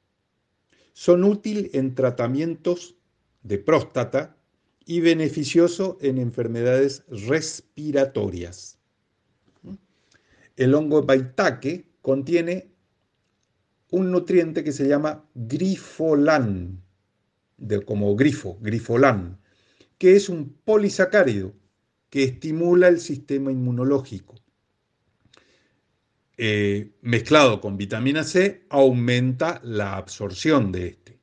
son 0.93 1.25
útiles 1.25 1.71
en 1.75 1.95
tratamientos 1.95 2.97
de 3.43 3.59
próstata 3.59 4.37
y 4.85 5.01
beneficioso 5.01 5.99
en 6.01 6.19
enfermedades 6.19 7.05
respiratorias. 7.09 8.79
El 10.57 10.75
hongo 10.75 11.03
maitake 11.03 11.87
contiene 12.03 12.71
un 13.91 14.11
nutriente 14.11 14.63
que 14.63 14.73
se 14.73 14.87
llama 14.89 15.25
grifolán, 15.35 16.83
de, 17.57 17.83
como 17.85 18.15
grifo, 18.17 18.59
grifolán, 18.61 19.40
que 20.01 20.17
es 20.17 20.31
un 20.31 20.57
polisacárido 20.65 21.53
que 22.09 22.25
estimula 22.25 22.89
el 22.89 23.01
sistema 23.01 23.53
inmunológico. 23.53 24.35
Eh, 26.39 26.93
mezclado 27.03 27.61
con 27.61 27.77
vitamina 27.77 28.25
C, 28.25 28.65
aumenta 28.71 29.61
la 29.63 29.99
absorción 29.99 30.73
de 30.73 30.87
este. 30.87 31.19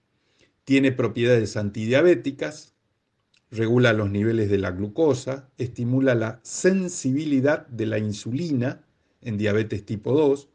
Tiene 0.63 0.91
propiedades 0.91 1.57
antidiabéticas, 1.57 2.75
regula 3.49 3.93
los 3.93 4.11
niveles 4.11 4.47
de 4.47 4.59
la 4.59 4.69
glucosa, 4.69 5.49
estimula 5.57 6.13
la 6.13 6.39
sensibilidad 6.43 7.65
de 7.69 7.87
la 7.87 7.97
insulina 7.97 8.85
en 9.21 9.39
diabetes 9.39 9.87
tipo 9.87 10.13
2, 10.13 10.49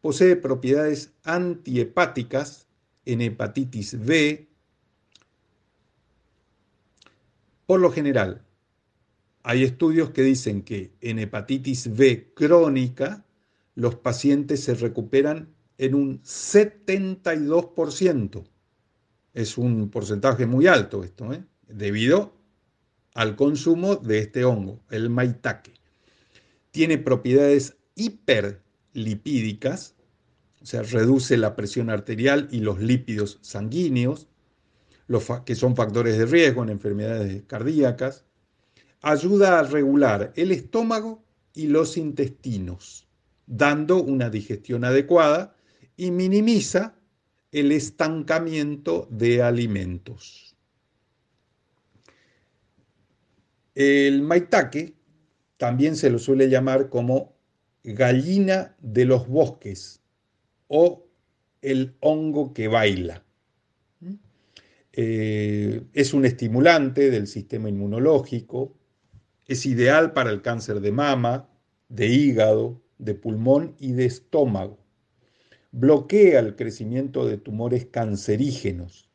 posee 0.00 0.34
propiedades 0.34 1.12
antihepáticas 1.22 2.66
en 3.04 3.20
hepatitis 3.20 4.04
B. 4.04 4.48
Por 7.66 7.80
lo 7.80 7.90
general, 7.90 8.42
hay 9.42 9.64
estudios 9.64 10.10
que 10.10 10.22
dicen 10.22 10.62
que 10.62 10.92
en 11.00 11.18
hepatitis 11.18 11.96
B 11.96 12.32
crónica 12.34 13.24
los 13.74 13.96
pacientes 13.96 14.62
se 14.64 14.74
recuperan 14.74 15.56
en 15.78 15.94
un 15.94 16.22
72%. 16.22 18.44
Es 19.34 19.58
un 19.58 19.90
porcentaje 19.90 20.46
muy 20.46 20.66
alto 20.66 21.04
esto, 21.04 21.30
¿eh? 21.32 21.44
debido 21.68 22.34
al 23.14 23.36
consumo 23.36 23.96
de 23.96 24.20
este 24.20 24.44
hongo, 24.44 24.80
el 24.90 25.10
maitake. 25.10 25.74
Tiene 26.70 26.96
propiedades 26.98 27.76
hiperlipídicas, 27.94 29.96
o 30.60 30.66
sea, 30.66 30.82
reduce 30.82 31.36
la 31.36 31.56
presión 31.56 31.90
arterial 31.90 32.48
y 32.50 32.60
los 32.60 32.80
lípidos 32.80 33.38
sanguíneos, 33.42 34.28
que 35.44 35.54
son 35.54 35.76
factores 35.76 36.18
de 36.18 36.26
riesgo 36.26 36.62
en 36.62 36.70
enfermedades 36.70 37.42
cardíacas. 37.46 38.24
Ayuda 39.02 39.60
a 39.60 39.62
regular 39.62 40.32
el 40.36 40.50
estómago 40.50 41.22
y 41.54 41.68
los 41.68 41.96
intestinos, 41.96 43.06
dando 43.46 44.02
una 44.02 44.30
digestión 44.30 44.84
adecuada 44.84 45.56
y 45.96 46.10
minimiza 46.10 46.96
el 47.52 47.72
estancamiento 47.72 49.08
de 49.10 49.42
alimentos. 49.42 50.56
El 53.74 54.22
maitake 54.22 54.94
también 55.56 55.96
se 55.96 56.10
lo 56.10 56.18
suele 56.18 56.48
llamar 56.48 56.88
como 56.88 57.36
gallina 57.84 58.74
de 58.80 59.04
los 59.04 59.28
bosques 59.28 60.02
o 60.68 61.06
el 61.62 61.94
hongo 62.00 62.52
que 62.52 62.68
baila. 62.68 63.25
Eh, 64.98 65.84
es 65.92 66.14
un 66.14 66.24
estimulante 66.24 67.10
del 67.10 67.26
sistema 67.26 67.68
inmunológico, 67.68 68.78
es 69.46 69.66
ideal 69.66 70.14
para 70.14 70.30
el 70.30 70.40
cáncer 70.40 70.80
de 70.80 70.90
mama, 70.90 71.50
de 71.90 72.06
hígado, 72.06 72.82
de 72.96 73.14
pulmón 73.14 73.76
y 73.78 73.92
de 73.92 74.06
estómago. 74.06 74.78
Bloquea 75.70 76.40
el 76.40 76.56
crecimiento 76.56 77.26
de 77.26 77.36
tumores 77.36 77.84
cancerígenos. 77.84 79.10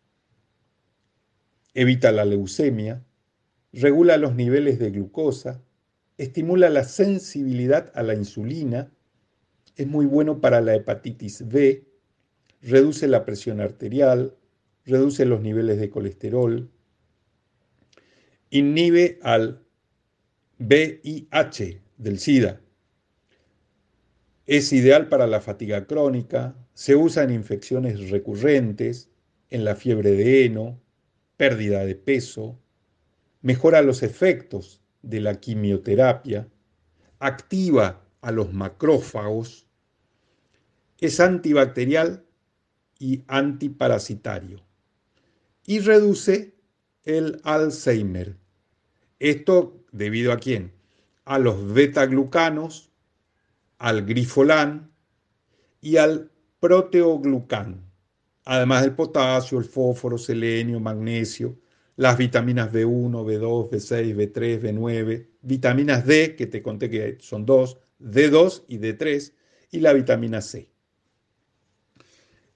Evita 1.74 2.12
la 2.12 2.26
leucemia, 2.26 3.04
regula 3.74 4.18
los 4.18 4.36
niveles 4.36 4.78
de 4.78 4.92
glucosa, 4.92 5.64
estimula 6.20 6.70
la 6.70 6.84
sensibilidad 6.84 7.92
a 7.96 8.04
la 8.04 8.14
insulina, 8.14 8.94
es 9.76 9.88
muy 9.88 10.06
bueno 10.06 10.42
para 10.42 10.62
la 10.62 10.76
hepatitis 10.76 11.48
B, 11.48 11.88
reduce 12.62 13.08
la 13.08 13.26
presión 13.26 13.62
arterial, 13.62 14.36
reduce 14.86 15.26
los 15.26 15.42
niveles 15.42 15.80
de 15.80 15.90
colesterol, 15.90 16.70
inhibe 18.50 19.20
al 19.22 19.64
VIH 20.60 21.82
del 21.98 22.20
SIDA. 22.20 22.62
Es 24.46 24.74
ideal 24.74 25.08
para 25.08 25.28
la 25.28 25.40
fatiga 25.40 25.86
crónica, 25.86 26.56
se 26.74 26.96
usa 26.96 27.24
en 27.24 27.32
infecciones 27.32 28.10
recurrentes, 28.10 29.10
en 29.50 29.64
la 29.66 29.76
fiebre 29.76 30.12
de 30.12 30.46
heno, 30.46 30.82
pérdida 31.38 31.86
de 31.86 31.96
peso, 31.96 32.60
mejora 33.42 33.82
los 33.82 34.04
efectos 34.04 34.82
de 35.02 35.20
la 35.20 35.40
quimioterapia, 35.40 36.48
activa 37.20 38.06
a 38.22 38.32
los 38.32 38.54
macrófagos, 38.54 39.68
es 41.00 41.20
antibacterial 41.20 42.26
y 43.00 43.24
antiparasitario 43.28 44.64
y 45.66 45.80
reduce 45.80 46.56
el 47.04 47.40
Alzheimer. 47.44 48.38
Esto 49.20 49.84
debido 49.92 50.32
a 50.32 50.38
quién? 50.38 50.72
A 51.26 51.40
los 51.40 51.74
beta-glucanos, 51.74 52.92
al 53.78 54.06
grifolán 54.06 54.92
y 55.82 55.98
al 55.98 56.32
proteoglucán, 56.60 57.84
además 58.46 58.84
del 58.84 58.94
potasio, 58.94 59.58
el 59.58 59.66
fósforo, 59.66 60.18
selenio, 60.18 60.80
magnesio, 60.80 61.58
las 61.96 62.18
vitaminas 62.18 62.72
B1, 62.72 63.12
B2, 63.26 63.70
B6, 63.70 64.16
B3, 64.16 64.62
B9, 64.62 65.28
vitaminas 65.42 66.06
D, 66.06 66.36
que 66.36 66.48
te 66.48 66.62
conté 66.62 66.90
que 66.90 67.18
son 67.20 67.46
dos, 67.46 67.78
D2 68.00 68.64
y 68.68 68.78
D3, 68.80 69.34
y 69.72 69.80
la 69.80 69.94
vitamina 69.94 70.42
C. 70.42 70.70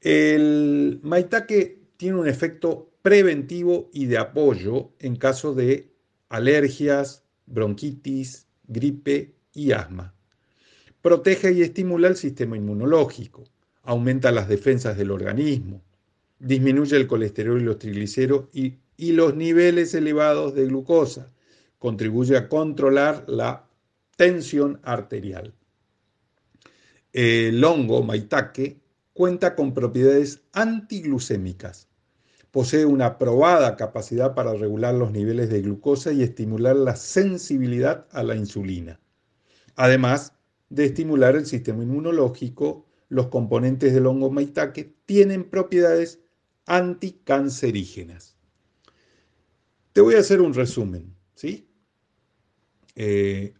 El 0.02 1.00
maitake 1.04 1.80
tiene 1.98 2.20
un 2.20 2.28
efecto 2.28 2.92
preventivo 3.06 3.92
y 3.94 4.08
de 4.08 4.18
apoyo 4.18 4.90
en 4.98 5.16
caso 5.16 5.54
de 5.54 5.94
alergias, 6.28 7.24
bronquitis, 7.46 8.48
gripe 8.68 9.36
y 9.54 9.74
asma. 9.74 10.16
Protege 11.04 11.52
y 11.52 11.62
estimula 11.62 12.08
el 12.08 12.16
sistema 12.16 12.58
inmunológico, 12.58 13.44
aumenta 13.84 14.32
las 14.32 14.48
defensas 14.48 14.98
del 14.98 15.12
organismo, 15.12 15.84
disminuye 16.40 16.98
el 16.98 17.06
colesterol 17.06 17.62
y 17.62 17.66
los 17.66 17.78
triglicéridos 17.78 18.48
y 18.52 18.80
y 18.98 19.12
los 19.12 19.36
niveles 19.36 19.94
elevados 19.94 20.56
de 20.56 20.66
glucosa. 20.66 21.32
Contribuye 21.78 22.38
a 22.38 22.50
controlar 22.50 23.26
la 23.28 23.68
tensión 24.16 24.80
arterial. 24.82 25.54
El 27.14 27.64
hongo 27.64 28.02
maitake 28.02 28.80
cuenta 29.14 29.54
con 29.54 29.76
propiedades 29.76 30.42
antiglucémicas. 30.54 31.88
Posee 32.56 32.86
una 32.86 33.18
probada 33.18 33.76
capacidad 33.76 34.34
para 34.34 34.54
regular 34.54 34.94
los 34.94 35.12
niveles 35.12 35.50
de 35.50 35.62
glucosa 35.62 36.14
y 36.14 36.24
estimular 36.24 36.78
la 36.78 36.96
sensibilidad 36.96 38.08
a 38.12 38.24
la 38.24 38.38
insulina. 38.38 38.98
Además 39.76 40.32
de 40.70 40.86
estimular 40.86 41.36
el 41.36 41.46
sistema 41.46 41.84
inmunológico, 41.84 42.86
los 43.10 43.28
componentes 43.28 43.94
del 43.94 44.06
hongo 44.06 44.32
maitake 44.32 44.96
tienen 45.06 45.50
propiedades 45.50 46.22
anticancerígenas. 46.66 48.38
Te 49.92 50.00
voy 50.00 50.16
a 50.16 50.20
hacer 50.20 50.40
un 50.40 50.54
resumen, 50.54 51.14
¿sí? 51.34 51.68
Eh, 52.96 53.54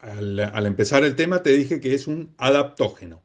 al, 0.00 0.40
al 0.40 0.66
empezar 0.66 1.04
el 1.04 1.14
tema 1.14 1.44
te 1.44 1.50
dije 1.50 1.78
que 1.78 1.94
es 1.94 2.08
un 2.08 2.34
adaptógeno 2.38 3.22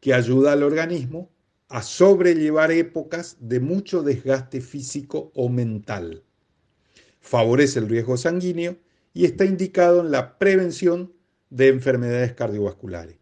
que 0.00 0.12
ayuda 0.12 0.52
al 0.52 0.64
organismo 0.64 1.33
a 1.68 1.82
sobrellevar 1.82 2.70
épocas 2.70 3.36
de 3.40 3.60
mucho 3.60 4.02
desgaste 4.02 4.60
físico 4.60 5.32
o 5.34 5.48
mental. 5.48 6.22
Favorece 7.20 7.78
el 7.78 7.88
riesgo 7.88 8.16
sanguíneo 8.16 8.76
y 9.12 9.24
está 9.24 9.44
indicado 9.44 10.00
en 10.00 10.10
la 10.10 10.38
prevención 10.38 11.12
de 11.50 11.68
enfermedades 11.68 12.34
cardiovasculares. 12.34 13.16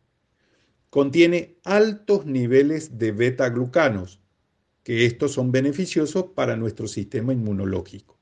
Contiene 0.91 1.57
altos 1.65 2.27
niveles 2.27 2.99
de 2.99 3.13
beta-glucanos, 3.13 4.21
que 4.83 5.07
estos 5.07 5.33
son 5.33 5.53
beneficiosos 5.53 6.25
para 6.35 6.57
nuestro 6.57 6.89
sistema 6.89 7.33
inmunológico. 7.33 8.19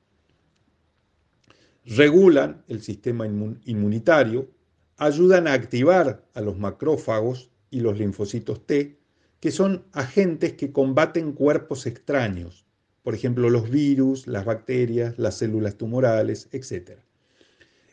regulan 1.84 2.62
el 2.68 2.82
sistema 2.82 3.26
inmunitario, 3.26 4.50
ayudan 4.96 5.48
a 5.48 5.54
activar 5.54 6.28
a 6.34 6.40
los 6.42 6.58
macrófagos 6.58 7.50
y 7.70 7.80
los 7.80 7.98
linfocitos 7.98 8.66
T, 8.66 8.99
que 9.40 9.50
son 9.50 9.84
agentes 9.92 10.52
que 10.52 10.70
combaten 10.70 11.32
cuerpos 11.32 11.86
extraños, 11.86 12.66
por 13.02 13.14
ejemplo 13.14 13.48
los 13.48 13.70
virus, 13.70 14.26
las 14.26 14.44
bacterias, 14.44 15.18
las 15.18 15.38
células 15.38 15.76
tumorales, 15.76 16.48
etc. 16.52 16.98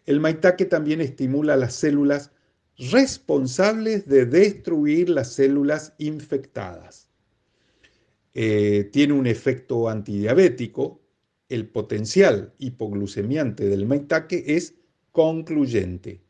El 0.05 0.19
maitake 0.19 0.65
también 0.65 1.01
estimula 1.01 1.55
las 1.55 1.73
células 1.73 2.31
responsables 2.77 4.07
de 4.07 4.25
destruir 4.25 5.09
las 5.09 5.33
células 5.33 5.93
infectadas. 5.97 7.09
Eh, 8.33 8.89
tiene 8.91 9.13
un 9.13 9.25
efecto 9.25 9.89
antidiabético. 9.89 11.01
El 11.49 11.67
potencial 11.69 12.53
hipoglucemiante 12.59 13.67
del 13.67 13.85
maitake 13.85 14.43
es 14.55 14.75
concluyente. 15.11 16.21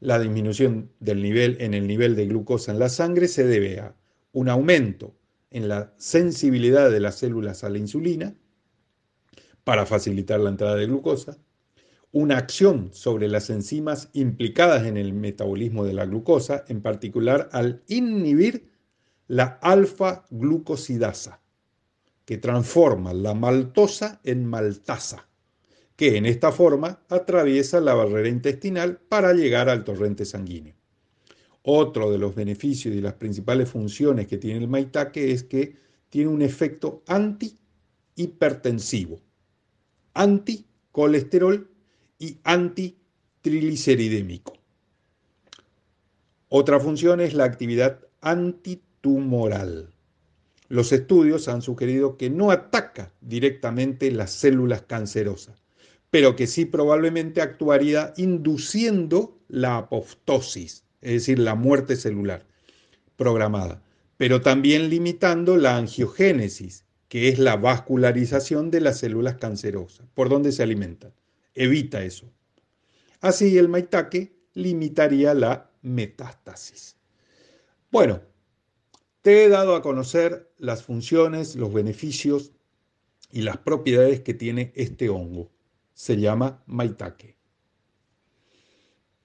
La 0.00 0.18
disminución 0.18 0.90
del 1.00 1.22
nivel 1.22 1.56
en 1.60 1.74
el 1.74 1.86
nivel 1.86 2.16
de 2.16 2.26
glucosa 2.26 2.72
en 2.72 2.78
la 2.78 2.88
sangre 2.88 3.28
se 3.28 3.46
debe 3.46 3.80
a 3.80 3.94
un 4.32 4.48
aumento 4.48 5.14
en 5.50 5.68
la 5.68 5.94
sensibilidad 5.96 6.90
de 6.90 7.00
las 7.00 7.16
células 7.16 7.64
a 7.64 7.70
la 7.70 7.78
insulina 7.78 8.34
para 9.64 9.86
facilitar 9.86 10.40
la 10.40 10.50
entrada 10.50 10.76
de 10.76 10.86
glucosa, 10.86 11.38
una 12.12 12.38
acción 12.38 12.90
sobre 12.92 13.28
las 13.28 13.50
enzimas 13.50 14.08
implicadas 14.14 14.86
en 14.86 14.96
el 14.96 15.12
metabolismo 15.12 15.84
de 15.84 15.92
la 15.92 16.06
glucosa, 16.06 16.64
en 16.68 16.80
particular 16.80 17.48
al 17.52 17.82
inhibir 17.86 18.70
la 19.26 19.58
alfa-glucosidasa, 19.60 21.40
que 22.24 22.38
transforma 22.38 23.12
la 23.12 23.34
maltosa 23.34 24.20
en 24.24 24.46
maltasa, 24.46 25.28
que 25.96 26.16
en 26.16 26.24
esta 26.24 26.50
forma 26.50 27.02
atraviesa 27.08 27.80
la 27.80 27.94
barrera 27.94 28.28
intestinal 28.28 28.96
para 28.96 29.34
llegar 29.34 29.68
al 29.68 29.84
torrente 29.84 30.24
sanguíneo. 30.24 30.77
Otro 31.62 32.10
de 32.10 32.18
los 32.18 32.34
beneficios 32.34 32.94
y 32.94 33.00
las 33.00 33.14
principales 33.14 33.68
funciones 33.68 34.26
que 34.26 34.36
tiene 34.38 34.60
el 34.60 34.68
maitake 34.68 35.32
es 35.32 35.44
que 35.44 35.76
tiene 36.08 36.30
un 36.30 36.42
efecto 36.42 37.02
antihipertensivo, 37.06 39.20
anticolesterol 40.14 41.70
y 42.18 42.38
antitrigliceridémico. 42.44 44.54
Otra 46.48 46.80
función 46.80 47.20
es 47.20 47.34
la 47.34 47.44
actividad 47.44 48.00
antitumoral. 48.22 49.92
Los 50.68 50.92
estudios 50.92 51.48
han 51.48 51.60
sugerido 51.62 52.16
que 52.16 52.30
no 52.30 52.50
ataca 52.50 53.12
directamente 53.20 54.10
las 54.10 54.32
células 54.32 54.82
cancerosas, 54.82 55.62
pero 56.10 56.36
que 56.36 56.46
sí 56.46 56.64
probablemente 56.64 57.42
actuaría 57.42 58.14
induciendo 58.16 59.38
la 59.48 59.76
apoptosis, 59.78 60.84
es 61.00 61.12
decir, 61.12 61.38
la 61.38 61.54
muerte 61.54 61.96
celular 61.96 62.46
programada, 63.16 63.82
pero 64.16 64.40
también 64.40 64.90
limitando 64.90 65.56
la 65.56 65.76
angiogénesis, 65.76 66.84
que 67.08 67.28
es 67.28 67.38
la 67.38 67.56
vascularización 67.56 68.70
de 68.70 68.80
las 68.80 68.98
células 68.98 69.36
cancerosas, 69.36 70.06
por 70.14 70.28
donde 70.28 70.52
se 70.52 70.62
alimentan. 70.62 71.12
Evita 71.54 72.02
eso. 72.02 72.30
Así 73.20 73.56
el 73.58 73.68
maitake 73.68 74.32
limitaría 74.54 75.34
la 75.34 75.70
metástasis. 75.82 76.96
Bueno, 77.90 78.20
te 79.22 79.44
he 79.44 79.48
dado 79.48 79.74
a 79.74 79.82
conocer 79.82 80.50
las 80.58 80.82
funciones, 80.82 81.56
los 81.56 81.72
beneficios 81.72 82.52
y 83.32 83.42
las 83.42 83.56
propiedades 83.58 84.20
que 84.20 84.34
tiene 84.34 84.72
este 84.74 85.08
hongo. 85.08 85.50
Se 85.94 86.16
llama 86.16 86.62
maitake 86.66 87.37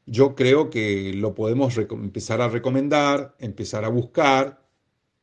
yo 0.06 0.36
creo 0.36 0.70
que 0.70 1.14
lo 1.14 1.34
podemos 1.34 1.78
empezar 1.78 2.42
a 2.42 2.50
recomendar, 2.50 3.36
empezar 3.40 3.86
a 3.86 3.90
buscar 3.90 4.62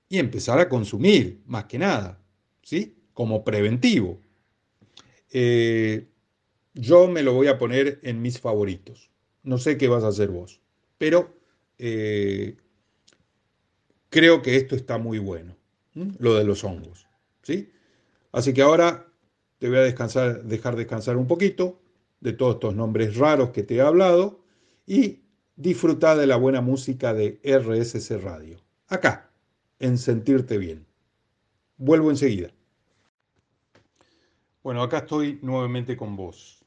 y 0.09 0.19
empezar 0.19 0.59
a 0.59 0.69
consumir, 0.69 1.43
más 1.47 1.65
que 1.67 1.79
nada, 1.79 2.21
¿sí? 2.63 2.97
Como 3.13 3.45
preventivo. 3.45 4.21
Eh, 5.31 6.09
yo 6.75 7.09
me 7.09 7.23
lo 7.23 7.35
voy 7.35 7.49
a 7.49 7.59
poner 7.59 8.01
en 8.03 8.23
mis 8.23 8.41
favoritos. 8.41 9.11
No 9.43 9.59
sé 9.59 9.77
qué 9.77 9.89
vas 9.89 10.05
a 10.05 10.09
hacer 10.09 10.29
vos, 10.29 10.61
pero 10.99 11.35
eh, 11.79 12.57
creo 14.09 14.43
que 14.43 14.57
esto 14.57 14.77
está 14.77 14.99
muy 14.99 15.19
bueno, 15.19 15.57
lo 16.19 16.35
de 16.35 16.45
los 16.45 16.65
hongos, 16.65 17.07
¿sí? 17.43 17.71
Así 18.33 18.53
que 18.53 18.63
ahora 18.63 19.07
te 19.59 19.69
voy 19.69 19.79
a 19.79 19.83
dejar 19.83 20.77
descansar 20.77 21.17
un 21.17 21.27
poquito 21.27 21.81
de 22.21 22.33
todos 22.33 22.55
estos 22.55 22.75
nombres 22.75 23.17
raros 23.17 23.51
que 23.51 23.63
te 23.63 23.77
he 23.77 23.81
hablado 23.81 24.40
y 24.91 25.23
disfrutar 25.55 26.19
de 26.19 26.27
la 26.27 26.35
buena 26.35 26.61
música 26.61 27.15
de 27.15 27.41
RSC 27.45 28.21
Radio. 28.21 28.61
Acá, 28.89 29.31
en 29.79 29.97
Sentirte 29.97 30.59
Bien. 30.59 30.85
Vuelvo 31.77 32.11
enseguida. 32.11 32.51
Bueno, 34.65 34.83
acá 34.83 34.99
estoy 34.99 35.39
nuevamente 35.43 35.97
con 35.97 36.17
vos. 36.17 36.65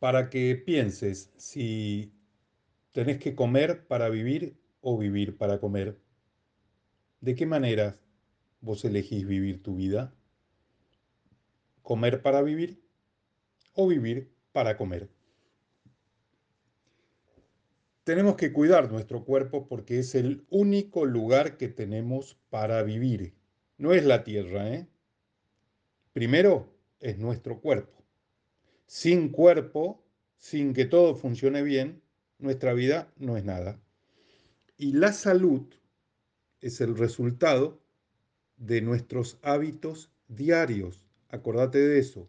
Para 0.00 0.28
que 0.30 0.56
pienses 0.56 1.30
si 1.36 2.12
tenés 2.90 3.18
que 3.18 3.36
comer 3.36 3.86
para 3.86 4.08
vivir 4.08 4.60
o 4.80 4.98
vivir 4.98 5.38
para 5.38 5.60
comer. 5.60 6.00
¿De 7.20 7.36
qué 7.36 7.46
manera 7.46 8.00
vos 8.60 8.84
elegís 8.84 9.24
vivir 9.24 9.62
tu 9.62 9.76
vida? 9.76 10.12
¿Comer 11.82 12.20
para 12.20 12.42
vivir 12.42 12.82
o 13.74 13.86
vivir 13.86 14.34
para 14.50 14.76
comer? 14.76 15.15
Tenemos 18.06 18.36
que 18.36 18.52
cuidar 18.52 18.92
nuestro 18.92 19.24
cuerpo 19.24 19.66
porque 19.66 19.98
es 19.98 20.14
el 20.14 20.46
único 20.48 21.06
lugar 21.06 21.56
que 21.56 21.66
tenemos 21.66 22.38
para 22.50 22.80
vivir. 22.84 23.34
No 23.78 23.92
es 23.94 24.04
la 24.04 24.22
tierra, 24.22 24.72
¿eh? 24.72 24.86
Primero 26.12 26.72
es 27.00 27.18
nuestro 27.18 27.60
cuerpo. 27.60 28.04
Sin 28.86 29.30
cuerpo, 29.30 30.04
sin 30.36 30.72
que 30.72 30.84
todo 30.84 31.16
funcione 31.16 31.62
bien, 31.62 32.00
nuestra 32.38 32.74
vida 32.74 33.12
no 33.16 33.36
es 33.36 33.44
nada. 33.44 33.82
Y 34.76 34.92
la 34.92 35.12
salud 35.12 35.66
es 36.60 36.80
el 36.80 36.96
resultado 36.96 37.82
de 38.56 38.82
nuestros 38.82 39.40
hábitos 39.42 40.12
diarios. 40.28 41.08
Acordate 41.28 41.80
de 41.80 41.98
eso. 41.98 42.28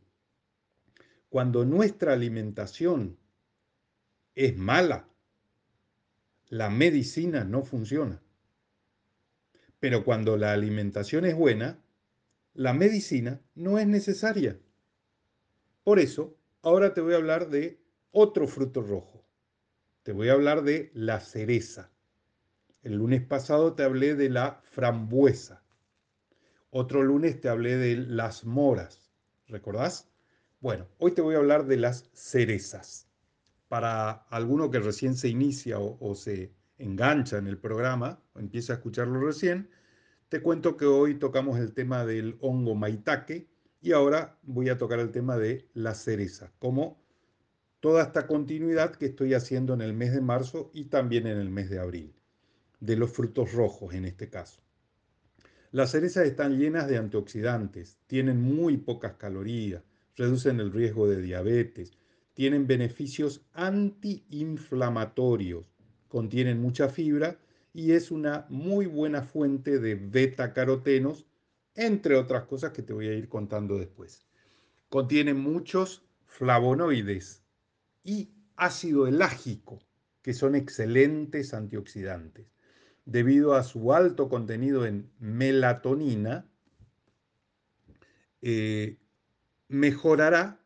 Cuando 1.30 1.66
nuestra 1.66 2.14
alimentación 2.14 3.20
es 4.34 4.58
mala, 4.58 5.08
la 6.50 6.70
medicina 6.70 7.44
no 7.44 7.64
funciona. 7.64 8.22
Pero 9.80 10.04
cuando 10.04 10.38
la 10.38 10.54
alimentación 10.54 11.26
es 11.26 11.36
buena, 11.36 11.80
la 12.54 12.74
medicina 12.74 13.42
no 13.54 13.78
es 13.78 13.88
necesaria. 13.88 14.58
Por 15.84 16.00
eso, 16.00 16.38
ahora 16.62 16.94
te 16.94 17.02
voy 17.02 17.14
a 17.14 17.18
hablar 17.18 17.50
de 17.50 17.80
otro 18.12 18.48
fruto 18.48 18.82
rojo. 18.82 19.24
Te 20.04 20.14
voy 20.14 20.30
a 20.30 20.34
hablar 20.34 20.64
de 20.64 20.90
la 20.94 21.20
cereza. 21.20 21.92
El 22.82 22.96
lunes 22.96 23.22
pasado 23.22 23.74
te 23.74 23.84
hablé 23.84 24.16
de 24.16 24.30
la 24.30 24.62
frambuesa. 24.64 25.64
Otro 26.70 27.04
lunes 27.04 27.40
te 27.42 27.50
hablé 27.50 27.76
de 27.76 27.98
las 27.98 28.46
moras. 28.46 29.12
¿Recordás? 29.48 30.10
Bueno, 30.62 30.88
hoy 30.98 31.12
te 31.12 31.22
voy 31.22 31.36
a 31.36 31.40
hablar 31.40 31.66
de 31.66 31.78
las 31.78 32.10
cerezas 32.14 33.07
para 33.68 34.12
alguno 34.30 34.72
que 34.72 34.80
recién 34.80 35.16
se 35.16 35.30
inicia 35.30 35.80
o, 35.80 36.16
se 36.16 36.54
engancha 36.78 37.38
en 37.38 37.48
el 37.48 37.58
programa 37.58 38.22
o 38.34 38.40
empieza 38.40 38.74
a 38.74 38.76
escucharlo 38.78 39.20
recién, 39.20 39.70
te 40.30 40.42
cuento 40.42 40.78
que 40.78 40.86
hoy 40.86 41.16
tocamos 41.16 41.60
el 41.60 41.74
tema 41.74 42.06
del 42.06 42.38
hongo 42.42 42.76
maitake 42.76 43.48
y 43.82 43.92
ahora 43.92 44.38
voy 44.44 44.70
a 44.70 44.78
tocar 44.78 45.00
el 45.00 45.12
tema 45.12 45.38
de 45.38 45.70
la 45.74 45.94
cereza, 45.94 46.52
como 46.60 47.02
toda 47.80 48.04
esta 48.04 48.28
continuidad 48.28 48.96
que 48.96 49.06
estoy 49.08 49.34
haciendo 49.34 49.74
en 49.74 49.82
el 49.82 49.94
mes 49.94 50.14
de 50.14 50.22
marzo 50.22 50.72
y 50.74 50.86
también 50.86 51.28
en 51.28 51.38
el 51.38 51.50
mes 51.50 51.70
de 51.70 51.80
abril, 51.80 52.14
de 52.80 52.96
los 52.96 53.12
frutos 53.12 53.54
rojos 53.54 53.94
en 53.94 54.06
este 54.06 54.30
caso. 54.30 54.62
Las 55.72 55.92
cerezas 55.92 56.26
están 56.26 56.58
llenas 56.58 56.88
de 56.88 56.98
antioxidantes, 56.98 57.98
tienen 58.08 58.42
muy 58.42 58.78
pocas 58.78 59.14
calorías, 59.14 59.84
reducen 60.16 60.60
el 60.60 60.72
riesgo 60.72 61.08
de 61.08 61.22
diabetes, 61.22 61.98
tienen 62.38 62.68
beneficios 62.68 63.42
antiinflamatorios, 63.54 65.74
contienen 66.08 66.62
mucha 66.62 66.88
fibra 66.88 67.40
y 67.74 67.94
es 67.94 68.12
una 68.12 68.46
muy 68.50 68.86
buena 68.86 69.24
fuente 69.24 69.80
de 69.80 69.96
beta-carotenos, 69.96 71.26
entre 71.74 72.16
otras 72.16 72.44
cosas 72.44 72.74
que 72.74 72.84
te 72.84 72.94
voy 72.94 73.08
a 73.08 73.16
ir 73.16 73.28
contando 73.28 73.80
después. 73.80 74.28
Contienen 74.88 75.40
muchos 75.40 76.06
flavonoides 76.28 77.42
y 78.04 78.30
ácido 78.56 79.08
elágico, 79.08 79.80
que 80.22 80.36
son 80.36 80.54
excelentes 80.54 81.56
antioxidantes. 81.56 82.54
Debido 83.06 83.56
a 83.56 83.64
su 83.64 83.94
alto 83.94 84.30
contenido 84.30 84.86
en 84.86 85.10
melatonina, 85.18 86.48
eh, 88.44 89.00
mejorará 89.70 90.62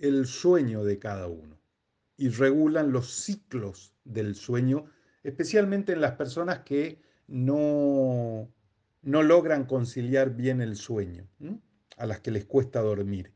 el 0.00 0.26
sueño 0.26 0.82
de 0.82 0.98
cada 0.98 1.28
uno 1.28 1.60
y 2.16 2.28
regulan 2.28 2.90
los 2.92 3.10
ciclos 3.12 3.94
del 4.04 4.34
sueño, 4.34 4.86
especialmente 5.22 5.92
en 5.92 6.00
las 6.00 6.12
personas 6.12 6.60
que 6.60 7.00
no, 7.28 8.52
no 9.02 9.22
logran 9.22 9.64
conciliar 9.64 10.34
bien 10.34 10.60
el 10.60 10.76
sueño, 10.76 11.28
a 11.96 12.06
las 12.06 12.20
que 12.20 12.30
les 12.30 12.44
cuesta 12.46 12.80
dormir. 12.80 13.32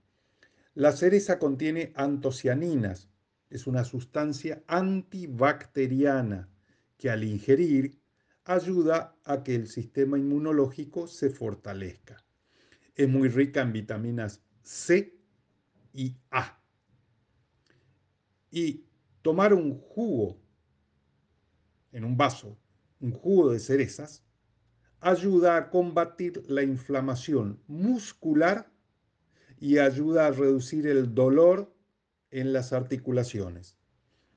La 0.75 0.93
cereza 0.93 1.39
contiene 1.39 1.93
antocianinas, 1.95 3.09
es 3.49 3.67
una 3.67 3.85
sustancia 3.85 4.63
antibacteriana 4.67 6.49
que 6.97 7.11
al 7.11 7.25
ingerir 7.25 8.01
ayuda 8.45 9.17
a 9.25 9.43
que 9.43 9.55
el 9.55 9.69
sistema 9.69 10.19
inmunológico 10.19 11.07
se 11.07 11.31
fortalezca. 11.31 12.25
Es 12.95 13.09
muy 13.09 13.29
rica 13.29 13.61
en 13.61 13.73
vitaminas 13.73 14.43
C 14.63 15.15
y 15.95 16.17
A. 16.31 16.61
Y 18.51 18.85
tomar 19.23 19.55
un 19.55 19.79
jugo 19.79 20.39
en 21.93 22.05
un 22.05 22.17
vaso, 22.17 22.59
un 23.01 23.13
jugo 23.13 23.51
de 23.51 23.61
cerezas, 23.61 24.23
ayuda 25.01 25.57
a 25.57 25.71
combatir 25.71 26.45
la 26.49 26.63
inflamación 26.63 27.63
muscular 27.67 28.71
y 29.59 29.79
ayuda 29.79 30.27
a 30.27 30.31
reducir 30.31 30.87
el 30.87 31.15
dolor 31.15 31.73
en 32.31 32.53
las 32.53 32.73
articulaciones. 32.73 33.79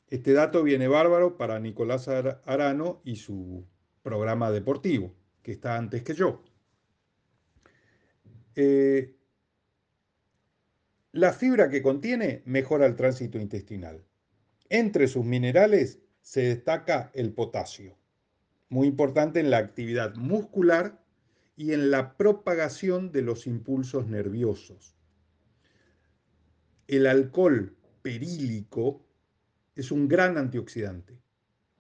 Este 0.07 0.33
dato 0.33 0.63
viene 0.63 0.87
bárbaro 0.87 1.35
para 1.37 1.59
Nicolás 1.59 2.07
Arano 2.07 3.01
y 3.03 3.17
su 3.17 3.65
programa 4.03 4.51
deportivo, 4.51 5.13
que 5.41 5.51
está 5.51 5.75
antes 5.75 6.03
que 6.03 6.13
yo. 6.13 6.43
Eh, 8.55 9.16
la 11.17 11.33
fibra 11.33 11.69
que 11.69 11.81
contiene 11.81 12.43
mejora 12.45 12.85
el 12.85 12.95
tránsito 12.95 13.39
intestinal. 13.39 14.03
Entre 14.69 15.07
sus 15.07 15.25
minerales 15.25 15.99
se 16.21 16.41
destaca 16.41 17.09
el 17.13 17.33
potasio, 17.33 17.97
muy 18.69 18.87
importante 18.87 19.39
en 19.39 19.49
la 19.49 19.57
actividad 19.57 20.15
muscular 20.15 21.03
y 21.55 21.73
en 21.73 21.89
la 21.89 22.15
propagación 22.17 23.11
de 23.11 23.23
los 23.23 23.47
impulsos 23.47 24.07
nerviosos. 24.07 24.95
El 26.87 27.07
alcohol 27.07 27.75
perílico 28.03 29.03
es 29.75 29.91
un 29.91 30.07
gran 30.07 30.37
antioxidante 30.37 31.19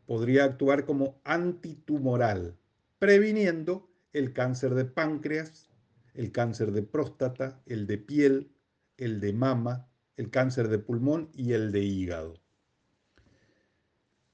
podría 0.07 0.45
actuar 0.45 0.85
como 0.85 1.19
antitumoral, 1.25 2.57
previniendo 2.97 3.91
el 4.13 4.33
cáncer 4.33 4.73
de 4.73 4.85
páncreas, 4.85 5.69
el 6.13 6.31
cáncer 6.31 6.71
de 6.71 6.81
próstata, 6.81 7.61
el 7.67 7.85
de 7.85 7.97
piel, 7.99 8.49
el 8.97 9.19
de 9.19 9.33
mama, 9.33 9.87
el 10.15 10.29
cáncer 10.29 10.67
de 10.67 10.79
pulmón 10.79 11.29
y 11.33 11.53
el 11.53 11.71
de 11.71 11.83
hígado. 11.83 12.33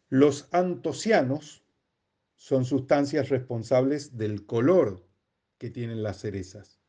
Los 0.09 0.47
antocianos 0.51 1.63
son 2.35 2.65
sustancias 2.65 3.29
responsables 3.29 4.17
del 4.17 4.45
color 4.45 5.05
que 5.57 5.69
tienen 5.69 6.03
las 6.03 6.19
cerezas. 6.19 6.79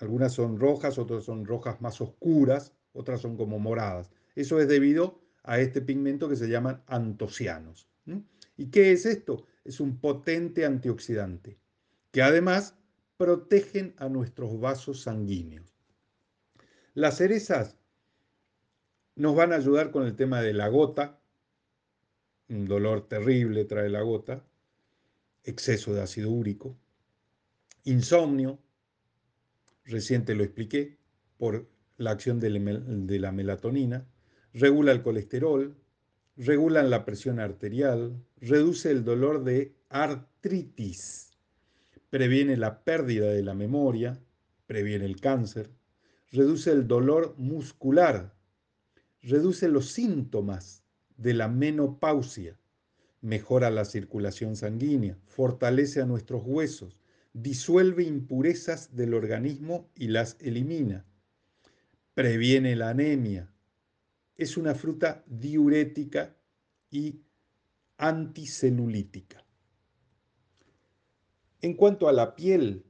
Algunas 0.00 0.32
son 0.32 0.58
rojas, 0.58 0.98
otras 0.98 1.24
son 1.24 1.44
rojas 1.44 1.80
más 1.80 2.00
oscuras, 2.00 2.72
otras 2.92 3.20
son 3.20 3.36
como 3.36 3.58
moradas. 3.58 4.10
Eso 4.34 4.60
es 4.60 4.68
debido 4.68 5.20
a 5.42 5.60
este 5.60 5.80
pigmento 5.80 6.28
que 6.28 6.36
se 6.36 6.48
llaman 6.48 6.82
antocianos. 6.86 7.88
¿Y 8.56 8.66
qué 8.66 8.92
es 8.92 9.06
esto? 9.06 9.46
Es 9.64 9.80
un 9.80 9.98
potente 9.98 10.64
antioxidante 10.64 11.58
que 12.10 12.22
además 12.22 12.76
protegen 13.16 13.94
a 13.98 14.08
nuestros 14.08 14.58
vasos 14.60 15.02
sanguíneos. 15.02 15.73
Las 16.94 17.16
cerezas 17.16 17.76
nos 19.16 19.34
van 19.34 19.52
a 19.52 19.56
ayudar 19.56 19.90
con 19.90 20.06
el 20.06 20.14
tema 20.14 20.40
de 20.42 20.52
la 20.52 20.68
gota, 20.68 21.20
un 22.48 22.66
dolor 22.66 23.08
terrible 23.08 23.64
trae 23.64 23.88
la 23.88 24.02
gota, 24.02 24.44
exceso 25.42 25.92
de 25.92 26.02
ácido 26.02 26.30
úrico, 26.30 26.76
insomnio, 27.82 28.60
reciente 29.84 30.36
lo 30.36 30.44
expliqué, 30.44 30.96
por 31.36 31.68
la 31.96 32.12
acción 32.12 32.38
de 32.38 33.18
la 33.18 33.32
melatonina, 33.32 34.06
regula 34.52 34.92
el 34.92 35.02
colesterol, 35.02 35.76
regulan 36.36 36.90
la 36.90 37.04
presión 37.04 37.40
arterial, 37.40 38.24
reduce 38.36 38.92
el 38.92 39.04
dolor 39.04 39.42
de 39.42 39.74
artritis, 39.88 41.32
previene 42.08 42.56
la 42.56 42.84
pérdida 42.84 43.30
de 43.30 43.42
la 43.42 43.54
memoria, 43.54 44.16
previene 44.68 45.06
el 45.06 45.20
cáncer, 45.20 45.70
reduce 46.34 46.72
el 46.72 46.88
dolor 46.88 47.36
muscular, 47.38 48.34
reduce 49.22 49.68
los 49.68 49.92
síntomas 49.92 50.82
de 51.16 51.32
la 51.32 51.46
menopausia, 51.46 52.58
mejora 53.20 53.70
la 53.70 53.84
circulación 53.84 54.56
sanguínea, 54.56 55.16
fortalece 55.26 56.02
a 56.02 56.06
nuestros 56.06 56.42
huesos, 56.44 56.98
disuelve 57.32 58.02
impurezas 58.02 58.96
del 58.96 59.14
organismo 59.14 59.88
y 59.94 60.08
las 60.08 60.36
elimina, 60.40 61.06
previene 62.14 62.74
la 62.74 62.90
anemia, 62.90 63.48
es 64.36 64.56
una 64.56 64.74
fruta 64.74 65.22
diurética 65.28 66.36
y 66.90 67.20
anticelulítica. 67.96 69.44
En 71.60 71.74
cuanto 71.74 72.08
a 72.08 72.12
la 72.12 72.34
piel, 72.34 72.84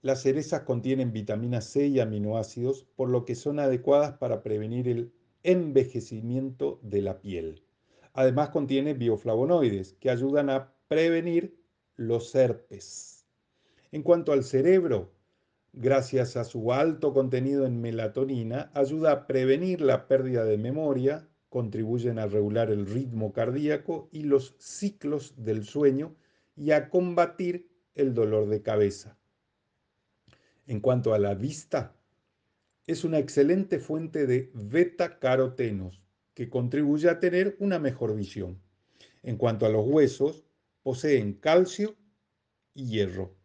las 0.00 0.22
cerezas 0.22 0.62
contienen 0.62 1.12
vitamina 1.12 1.60
C 1.60 1.86
y 1.88 2.00
aminoácidos, 2.00 2.86
por 2.94 3.08
lo 3.08 3.24
que 3.24 3.34
son 3.34 3.58
adecuadas 3.58 4.12
para 4.18 4.42
prevenir 4.42 4.88
el 4.88 5.12
envejecimiento 5.42 6.78
de 6.82 7.02
la 7.02 7.20
piel. 7.20 7.64
Además 8.12 8.50
contiene 8.50 8.94
bioflavonoides 8.94 9.94
que 9.94 10.10
ayudan 10.10 10.50
a 10.50 10.72
prevenir 10.88 11.58
los 11.96 12.34
herpes. 12.34 13.26
En 13.90 14.02
cuanto 14.02 14.32
al 14.32 14.44
cerebro, 14.44 15.12
gracias 15.72 16.36
a 16.36 16.44
su 16.44 16.72
alto 16.72 17.12
contenido 17.12 17.66
en 17.66 17.80
melatonina, 17.80 18.70
ayuda 18.74 19.12
a 19.12 19.26
prevenir 19.26 19.80
la 19.80 20.06
pérdida 20.06 20.44
de 20.44 20.58
memoria, 20.58 21.28
contribuyen 21.48 22.18
a 22.18 22.26
regular 22.26 22.70
el 22.70 22.86
ritmo 22.86 23.32
cardíaco 23.32 24.08
y 24.12 24.22
los 24.22 24.54
ciclos 24.58 25.34
del 25.36 25.64
sueño 25.64 26.14
y 26.56 26.70
a 26.70 26.88
combatir 26.88 27.68
el 27.94 28.14
dolor 28.14 28.48
de 28.48 28.62
cabeza. 28.62 29.17
En 30.68 30.78
cuanto 30.78 31.14
a 31.14 31.18
la 31.18 31.34
vista, 31.34 31.96
es 32.86 33.02
una 33.02 33.18
excelente 33.18 33.80
fuente 33.80 34.28
de 34.28 34.52
beta-carotenos 34.54 36.04
que 36.34 36.48
contribuye 36.48 37.10
a 37.10 37.18
tener 37.18 37.56
una 37.58 37.80
mejor 37.80 38.14
visión. 38.14 38.62
En 39.24 39.36
cuanto 39.36 39.66
a 39.66 39.70
los 39.70 39.84
huesos, 39.84 40.44
poseen 40.84 41.32
calcio 41.32 41.96
y 42.74 42.86
hierro 42.86 43.38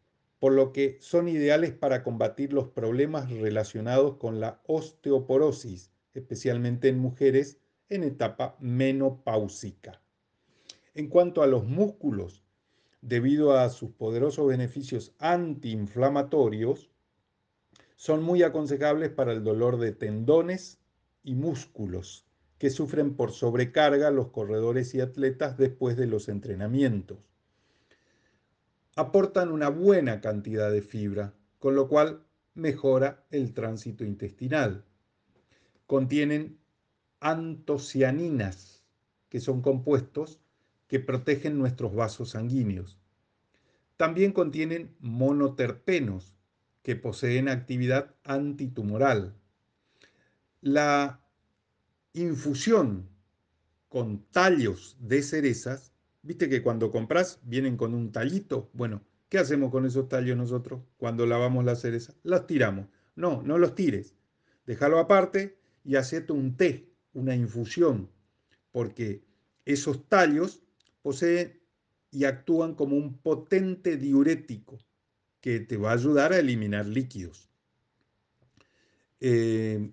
por 0.43 0.51
lo 0.51 0.73
que 0.73 0.97
son 0.99 1.29
ideales 1.29 1.71
para 1.71 2.03
combatir 2.03 2.51
los 2.51 2.67
problemas 2.67 3.31
relacionados 3.31 4.17
con 4.17 4.41
la 4.41 4.61
osteoporosis, 4.67 5.89
especialmente 6.13 6.89
en 6.89 6.99
mujeres 6.99 7.61
en 7.87 8.03
etapa 8.03 8.57
menopáusica. 8.59 10.01
En 10.95 11.07
cuanto 11.07 11.43
a 11.43 11.47
los 11.47 11.63
músculos, 11.63 12.43
debido 12.99 13.53
a 13.53 13.69
sus 13.69 13.91
poderosos 13.91 14.45
beneficios 14.45 15.15
antiinflamatorios, 15.17 16.91
son 17.95 18.23
muy 18.23 18.43
aconsejables 18.43 19.09
para 19.09 19.33
el 19.33 19.43
dolor 19.43 19.77
de 19.77 19.91
tendones 19.91 20.79
y 21.23 21.35
músculos 21.35 22.25
que 22.57 22.69
sufren 22.69 23.15
por 23.15 23.31
sobrecarga 23.31 24.11
los 24.11 24.29
corredores 24.29 24.93
y 24.95 25.01
atletas 25.01 25.57
después 25.57 25.97
de 25.97 26.07
los 26.07 26.29
entrenamientos 26.29 27.33
aportan 28.95 29.51
una 29.51 29.69
buena 29.69 30.21
cantidad 30.21 30.71
de 30.71 30.81
fibra, 30.81 31.33
con 31.59 31.75
lo 31.75 31.87
cual 31.87 32.23
mejora 32.53 33.25
el 33.31 33.53
tránsito 33.53 34.03
intestinal. 34.03 34.85
Contienen 35.87 36.59
antocianinas, 37.19 38.83
que 39.29 39.39
son 39.39 39.61
compuestos 39.61 40.39
que 40.87 40.99
protegen 40.99 41.57
nuestros 41.57 41.95
vasos 41.95 42.31
sanguíneos. 42.31 42.99
También 43.97 44.31
contienen 44.31 44.95
monoterpenos, 44.99 46.35
que 46.83 46.95
poseen 46.95 47.49
actividad 47.49 48.13
antitumoral. 48.23 49.35
La 50.61 51.19
infusión 52.13 53.09
con 53.89 54.23
tallos 54.31 54.95
de 54.99 55.23
cerezas 55.23 55.93
Viste 56.25 56.47
que 56.47 56.63
cuando 56.63 56.89
compras 56.89 57.41
vienen 57.43 57.75
con 57.75 57.93
un 57.93 58.13
tallito. 58.13 58.69
Bueno, 58.71 59.03
¿qué 59.27 59.39
hacemos 59.39 59.71
con 59.71 59.85
esos 59.85 60.07
tallos 60.07 60.37
nosotros 60.37 60.81
cuando 60.95 61.25
lavamos 61.25 61.65
la 61.65 61.75
cereza? 61.75 62.15
Los 62.23 62.47
tiramos. 62.47 62.87
No, 63.17 63.43
no 63.43 63.57
los 63.57 63.75
tires. 63.75 64.15
Déjalo 64.65 64.99
aparte 64.99 65.57
y 65.83 65.97
hacete 65.97 66.31
un 66.31 66.55
té, 66.55 66.89
una 67.11 67.35
infusión, 67.35 68.09
porque 68.71 69.21
esos 69.65 70.07
tallos 70.07 70.61
poseen 71.01 71.59
y 72.09 72.23
actúan 72.23 72.73
como 72.73 72.95
un 72.95 73.17
potente 73.17 73.97
diurético 73.97 74.79
que 75.43 75.59
te 75.59 75.75
va 75.75 75.89
a 75.89 75.95
ayudar 75.95 76.31
a 76.31 76.39
eliminar 76.39 76.85
líquidos. 76.85 77.49
Eh, 79.19 79.91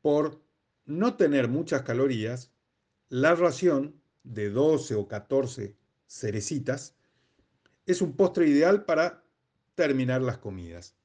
por 0.00 0.42
no 0.86 1.18
tener 1.18 1.48
muchas 1.48 1.82
calorías, 1.82 2.50
la 3.10 3.34
ración 3.34 4.00
de 4.22 4.48
12 4.48 4.94
o 4.94 5.06
14 5.06 5.76
cerecitas 6.06 6.96
es 7.84 8.00
un 8.00 8.16
postre 8.16 8.48
ideal 8.48 8.86
para 8.86 9.22
terminar 9.74 10.22
las 10.22 10.38
comidas. 10.38 10.96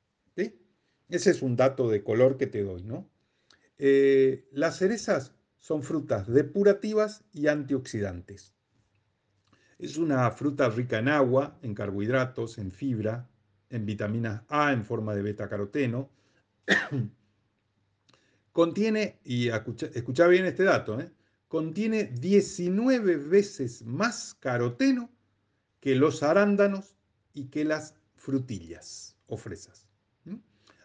Ese 1.10 1.32
es 1.32 1.42
un 1.42 1.58
dato 1.58 1.90
de 1.90 2.02
color 2.02 2.38
que 2.38 2.48
te 2.48 2.64
doy, 2.64 2.84
¿no? 2.84 3.10
Eh, 3.78 4.48
las 4.52 4.78
cerezas 4.78 5.34
son 5.58 5.84
frutas 5.84 6.28
depurativas 6.28 7.26
y 7.34 7.48
antioxidantes. 7.48 8.54
Es 9.80 9.98
una 9.98 10.30
fruta 10.32 10.70
rica 10.70 11.00
en 11.00 11.10
agua, 11.10 11.58
en 11.64 11.74
carbohidratos, 11.74 12.58
en 12.60 12.72
fibra, 12.72 13.29
en 13.70 13.86
vitaminas 13.86 14.44
A 14.50 14.72
en 14.74 14.86
forma 14.86 15.16
de 15.16 15.22
beta-caroteno. 15.22 16.10
contiene, 18.52 19.20
y 19.24 19.50
escucha, 19.50 20.28
bien 20.28 20.46
este 20.46 20.64
dato, 20.64 21.00
¿eh? 21.00 21.12
contiene 21.48 22.06
19 22.06 23.18
veces 23.18 23.84
más 23.86 24.36
caroteno 24.40 25.10
que 25.80 25.96
los 25.96 26.24
arándanos 26.24 26.96
y 27.34 27.46
que 27.46 27.64
las 27.64 27.96
frutillas 28.16 29.16
o 29.28 29.38
fresas. 29.38 29.88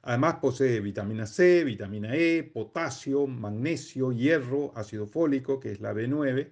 Además 0.07 0.37
posee 0.37 0.81
vitamina 0.81 1.27
C, 1.27 1.65
vitamina 1.65 2.15
E, 2.15 2.43
potasio, 2.45 3.27
magnesio, 3.27 4.13
hierro, 4.13 4.71
ácido 4.77 5.07
fólico, 5.07 5.59
que 5.59 5.73
es 5.73 5.81
la 5.81 5.95
B9, 5.95 6.51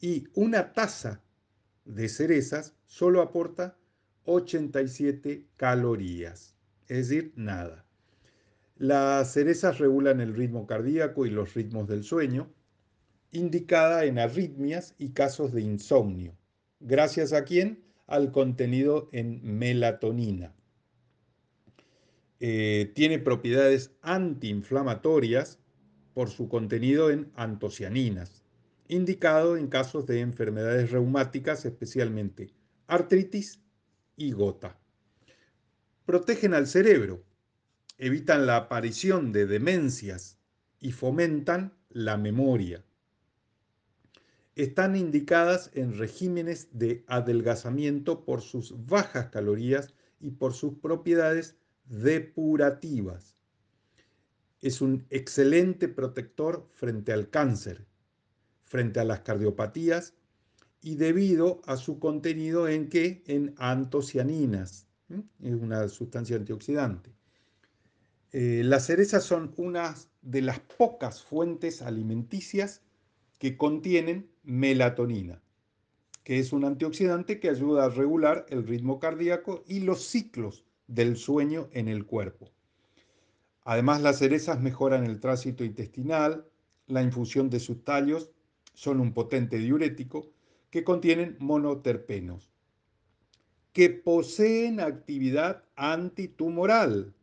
y 0.00 0.26
una 0.34 0.72
taza 0.72 1.20
de 1.84 2.08
cerezas 2.08 2.74
solo 2.86 3.20
aporta 3.20 3.76
87 4.24 5.46
calorías, 5.56 6.54
es 6.88 7.08
decir, 7.08 7.32
nada. 7.36 7.84
Las 8.76 9.32
cerezas 9.32 9.78
regulan 9.78 10.20
el 10.20 10.34
ritmo 10.34 10.66
cardíaco 10.66 11.26
y 11.26 11.30
los 11.30 11.54
ritmos 11.54 11.88
del 11.88 12.04
sueño, 12.04 12.52
indicada 13.30 14.04
en 14.04 14.18
arritmias 14.18 14.94
y 14.98 15.10
casos 15.10 15.52
de 15.52 15.62
insomnio. 15.62 16.36
¿Gracias 16.80 17.32
a 17.32 17.44
quién? 17.44 17.82
Al 18.06 18.32
contenido 18.32 19.08
en 19.12 19.40
melatonina. 19.58 20.54
Eh, 22.40 22.90
tiene 22.94 23.18
propiedades 23.20 23.92
antiinflamatorias 24.02 25.60
por 26.12 26.28
su 26.28 26.48
contenido 26.48 27.10
en 27.10 27.30
antocianinas, 27.36 28.42
indicado 28.88 29.56
en 29.56 29.68
casos 29.68 30.06
de 30.06 30.20
enfermedades 30.20 30.90
reumáticas, 30.90 31.64
especialmente 31.64 32.52
artritis 32.88 33.61
y 34.16 34.32
gota. 34.32 34.78
Protegen 36.04 36.54
al 36.54 36.66
cerebro, 36.66 37.24
evitan 37.98 38.46
la 38.46 38.56
aparición 38.56 39.32
de 39.32 39.46
demencias 39.46 40.38
y 40.80 40.92
fomentan 40.92 41.72
la 41.90 42.16
memoria. 42.16 42.84
Están 44.54 44.96
indicadas 44.96 45.70
en 45.74 45.96
regímenes 45.96 46.68
de 46.72 47.04
adelgazamiento 47.06 48.24
por 48.24 48.42
sus 48.42 48.86
bajas 48.86 49.28
calorías 49.28 49.94
y 50.20 50.30
por 50.32 50.52
sus 50.52 50.74
propiedades 50.74 51.56
depurativas. 51.86 53.36
Es 54.60 54.80
un 54.80 55.06
excelente 55.10 55.88
protector 55.88 56.68
frente 56.74 57.12
al 57.12 57.30
cáncer, 57.30 57.86
frente 58.64 59.00
a 59.00 59.04
las 59.04 59.20
cardiopatías 59.20 60.14
y 60.82 60.96
debido 60.96 61.62
a 61.64 61.76
su 61.76 61.98
contenido 62.00 62.68
en 62.68 62.88
qué? 62.88 63.22
En 63.26 63.54
antocianinas. 63.56 64.88
Es 65.42 65.54
una 65.54 65.88
sustancia 65.88 66.36
antioxidante. 66.36 67.14
Eh, 68.32 68.62
las 68.64 68.86
cerezas 68.86 69.24
son 69.24 69.54
una 69.56 69.94
de 70.22 70.42
las 70.42 70.58
pocas 70.58 71.22
fuentes 71.22 71.82
alimenticias 71.82 72.82
que 73.38 73.56
contienen 73.56 74.30
melatonina, 74.42 75.40
que 76.24 76.38
es 76.38 76.52
un 76.52 76.64
antioxidante 76.64 77.38
que 77.38 77.50
ayuda 77.50 77.84
a 77.84 77.88
regular 77.90 78.46
el 78.48 78.66
ritmo 78.66 78.98
cardíaco 78.98 79.62
y 79.66 79.80
los 79.80 80.02
ciclos 80.04 80.64
del 80.86 81.16
sueño 81.16 81.68
en 81.72 81.88
el 81.88 82.06
cuerpo. 82.06 82.50
Además, 83.64 84.00
las 84.02 84.18
cerezas 84.18 84.60
mejoran 84.60 85.04
el 85.04 85.20
tránsito 85.20 85.62
intestinal, 85.62 86.48
la 86.86 87.02
infusión 87.02 87.50
de 87.50 87.60
sus 87.60 87.84
tallos 87.84 88.30
son 88.74 88.98
un 89.00 89.12
potente 89.12 89.58
diurético 89.58 90.32
que 90.72 90.82
contienen 90.82 91.36
monoterpenos, 91.38 92.50
que 93.72 93.90
poseen 93.90 94.80
actividad 94.80 95.62
antitumoral. 95.76 97.14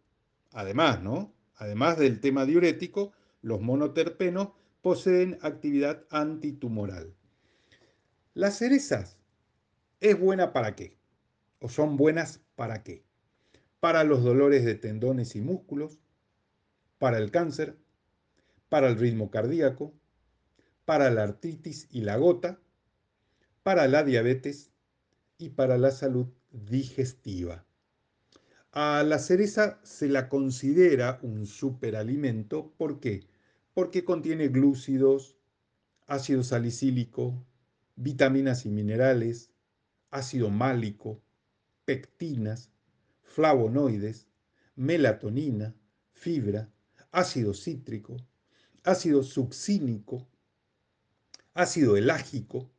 Además, 0.54 1.04
¿no? 1.04 1.34
Además 1.58 1.98
del 1.98 2.22
tema 2.22 2.46
diurético, 2.46 3.12
los 3.42 3.60
monoterpenos 3.60 4.52
poseen 4.82 5.38
actividad 5.42 6.06
antitumoral. 6.10 7.14
Las 8.34 8.60
cerezas 8.60 9.18
es 10.00 10.18
buena 10.18 10.54
para 10.54 10.78
qué? 10.78 10.98
¿O 11.60 11.68
son 11.68 11.98
buenas 11.98 12.40
para 12.56 12.84
qué? 12.84 13.04
para 13.80 14.04
los 14.04 14.24
dolores 14.24 14.66
de 14.66 14.76
tendones 14.76 15.36
y 15.36 15.42
músculos, 15.42 16.00
para 16.98 17.18
el 17.18 17.32
cáncer, 17.32 17.78
para 18.68 18.88
el 18.88 18.98
ritmo 18.98 19.32
cardíaco, 19.32 19.94
para 20.86 21.10
la 21.10 21.24
artritis 21.24 21.88
y 21.92 22.02
la 22.02 22.18
gota, 22.18 22.60
para 23.64 23.88
la 23.88 24.04
diabetes 24.04 24.72
y 25.38 25.50
para 25.50 25.78
la 25.78 25.92
salud 25.92 26.28
digestiva. 26.52 27.66
A 28.72 29.04
la 29.04 29.20
cereza 29.20 29.80
se 29.84 30.08
la 30.08 30.30
considera 30.30 31.20
un 31.24 31.48
superalimento. 31.48 32.72
¿Por 32.78 33.00
qué? 33.00 33.28
Porque 33.74 34.04
contiene 34.04 34.50
glúcidos, 34.50 35.38
ácido 36.08 36.44
salicílico, 36.44 37.46
vitaminas 37.96 38.66
y 38.66 38.70
minerales, 38.70 39.52
ácido 40.12 40.50
málico, 40.50 41.22
pectinas, 41.86 42.72
flavonoides, 43.22 44.28
melatonina, 44.76 45.76
fibra, 46.12 46.70
ácido 47.12 47.54
cítrico, 47.54 48.18
ácido 48.84 49.24
succínico, 49.24 50.28
ácido 51.54 51.98
elágico, 51.98 52.70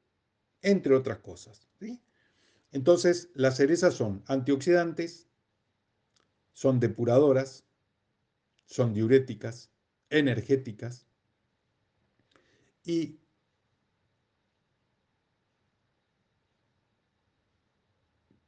entre 0.62 0.94
otras 0.94 1.18
cosas. 1.18 1.66
Entonces, 2.73 3.31
las 3.35 3.57
cerezas 3.57 3.94
son 3.94 4.23
antioxidantes, 4.27 5.29
son 6.53 6.79
depuradoras, 6.79 7.64
son 8.66 8.94
diuréticas, 8.94 9.70
energéticas 10.11 11.07
y 12.85 13.18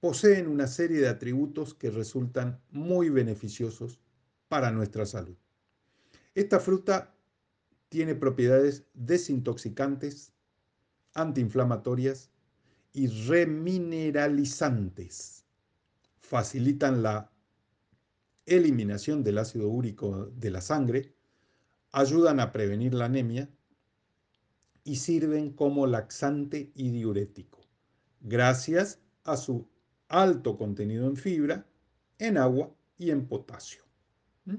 poseen 0.01 0.48
una 0.48 0.66
serie 0.66 1.01
de 1.01 1.09
atributos 1.09 1.75
que 1.75 1.90
resultan 1.90 2.61
muy 2.70 3.09
beneficiosos 3.09 4.01
para 4.48 4.70
nuestra 4.70 5.07
salud. 5.07 5.37
Esta 6.35 6.59
fruta 6.59 7.14
tiene 7.88 8.14
propiedades 8.14 8.85
desintoxicantes, 8.94 10.32
antiinflamatorias 11.14 12.31
y 12.92 13.07
remineralizantes. 13.27 15.44
Facilitan 16.18 17.03
la 17.03 17.33
eliminación 18.46 19.22
del 19.22 19.38
ácido 19.38 19.68
úrico 19.68 20.27
de 20.27 20.51
la 20.51 20.61
sangre, 20.61 21.14
ayudan 21.92 22.40
a 22.40 22.53
prevenir 22.53 22.94
la 22.94 23.07
anemia 23.07 23.48
y 24.85 24.96
sirven 24.96 25.53
como 25.53 25.87
laxante 25.87 26.72
y 26.75 26.90
diurético, 26.90 27.61
gracias 28.20 29.01
a 29.25 29.37
su 29.37 29.68
alto 30.09 30.57
contenido 30.57 31.07
en 31.07 31.16
fibra, 31.16 31.66
en 32.18 32.37
agua 32.37 32.75
y 32.98 33.11
en 33.11 33.27
potasio. 33.27 33.83
¿Mm? 34.44 34.57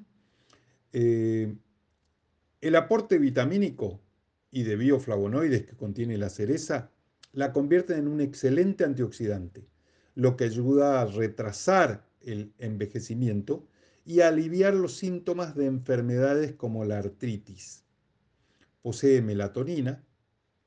Eh, 0.93 1.55
el 2.61 2.75
aporte 2.75 3.17
vitamínico 3.17 3.99
y 4.53 4.61
de 4.61 4.75
bioflavonoides 4.75 5.65
que 5.65 5.75
contiene 5.75 6.15
la 6.15 6.29
cereza 6.29 6.91
la 7.31 7.51
convierte 7.51 7.97
en 7.97 8.07
un 8.07 8.21
excelente 8.21 8.83
antioxidante, 8.83 9.67
lo 10.13 10.37
que 10.37 10.43
ayuda 10.43 11.01
a 11.01 11.05
retrasar 11.05 12.05
el 12.21 12.53
envejecimiento 12.59 13.67
y 14.05 14.21
a 14.21 14.27
aliviar 14.27 14.75
los 14.75 14.95
síntomas 14.95 15.55
de 15.55 15.65
enfermedades 15.65 16.53
como 16.53 16.85
la 16.85 16.99
artritis. 16.99 17.83
Posee 18.83 19.23
melatonina, 19.23 20.05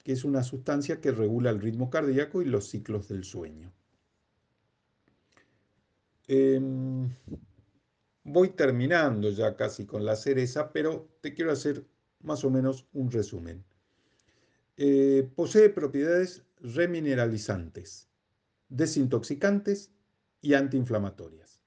que 0.03 0.13
es 0.13 0.25
una 0.25 0.43
sustancia 0.43 1.01
que 1.01 1.13
regula 1.13 1.51
el 1.51 1.61
ritmo 1.61 1.89
cardíaco 1.89 2.43
y 2.43 2.47
los 2.47 2.69
ciclos 2.69 3.07
del 3.07 3.23
sueño. 3.23 3.73
Em, 6.27 7.09
voy 8.25 8.49
terminando 8.49 9.31
ya 9.31 9.55
casi 9.55 9.87
con 9.87 10.05
la 10.05 10.17
cereza, 10.17 10.73
pero 10.73 11.09
te 11.21 11.35
quiero 11.35 11.53
hacer 11.53 11.87
más 12.23 12.43
o 12.43 12.51
menos 12.51 12.89
un 12.93 13.13
resumen. 13.13 13.65
Eh, 14.79 15.31
posee 15.35 15.71
propiedades 15.71 16.45
remineralizantes, 16.61 18.11
desintoxicantes 18.69 19.91
y 20.43 20.53
antiinflamatorias. 20.53 21.63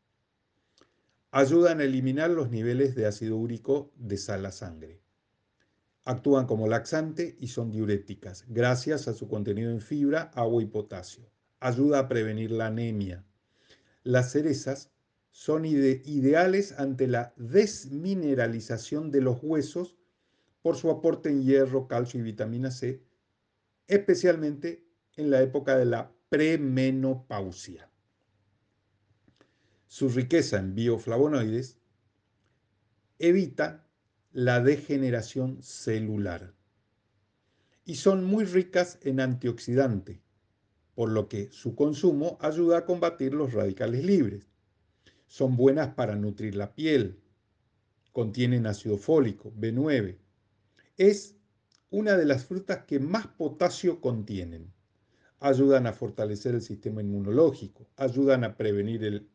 Ayudan 1.32 1.80
a 1.80 1.86
eliminar 1.86 2.30
los 2.30 2.52
niveles 2.52 2.94
de 2.94 3.08
ácido 3.08 3.38
úrico 3.38 3.92
de 3.96 4.18
sal 4.18 4.46
a 4.46 4.52
sangre. 4.52 5.02
Actúan 6.04 6.46
como 6.46 6.68
laxante 6.68 7.36
y 7.40 7.48
son 7.48 7.72
diuréticas, 7.72 8.46
gracias 8.48 9.08
a 9.08 9.14
su 9.14 9.28
contenido 9.28 9.72
en 9.72 9.82
fibra, 9.82 10.30
agua 10.36 10.62
y 10.62 10.68
potasio. 10.68 11.32
Ayuda 11.60 12.00
a 12.00 12.08
prevenir 12.08 12.52
la 12.52 12.68
anemia. 12.68 13.26
Las 14.04 14.32
cerezas 14.32 14.92
son 15.32 15.66
ideales 15.66 16.74
ante 16.78 17.08
la 17.08 17.34
desmineralización 17.38 19.10
de 19.10 19.22
los 19.22 19.40
huesos 19.42 19.99
por 20.70 20.78
su 20.78 20.92
aporte 20.92 21.30
en 21.30 21.42
hierro, 21.42 21.88
calcio 21.88 22.20
y 22.20 22.24
vitamina 22.24 22.70
C, 22.70 23.02
especialmente 23.88 24.86
en 25.16 25.32
la 25.32 25.42
época 25.42 25.76
de 25.76 25.86
la 25.86 26.14
premenopausia. 26.30 27.90
Su 29.88 30.10
riqueza 30.10 30.60
en 30.60 30.76
bioflavonoides 30.76 31.80
evita 33.18 33.88
la 34.32 34.62
degeneración 34.62 35.64
celular 35.64 36.54
y 37.84 37.96
son 37.96 38.24
muy 38.24 38.46
ricas 38.46 39.00
en 39.02 39.22
antioxidante, 39.22 40.22
por 40.94 41.10
lo 41.10 41.28
que 41.30 41.52
su 41.52 41.74
consumo 41.74 42.38
ayuda 42.42 42.78
a 42.78 42.86
combatir 42.86 43.34
los 43.34 43.54
radicales 43.54 44.06
libres. 44.06 44.52
Son 45.26 45.58
buenas 45.58 45.96
para 45.96 46.16
nutrir 46.16 46.54
la 46.54 46.76
piel, 46.76 47.20
contienen 48.12 48.68
ácido 48.68 49.00
fólico, 49.00 49.52
B9. 49.54 50.29
Es 51.00 51.38
una 51.92 52.18
de 52.18 52.26
las 52.26 52.46
frutas 52.46 52.84
que 52.84 53.00
más 53.00 53.26
potasio 53.26 54.02
contienen. 54.02 54.74
Ayudan 55.40 55.88
a 55.88 55.94
fortalecer 55.94 56.56
el 56.56 56.62
sistema 56.62 57.02
inmunológico, 57.02 57.88
ayudan 57.96 58.44
a 58.44 58.58
prevenir 58.58 59.06
el 59.06 59.30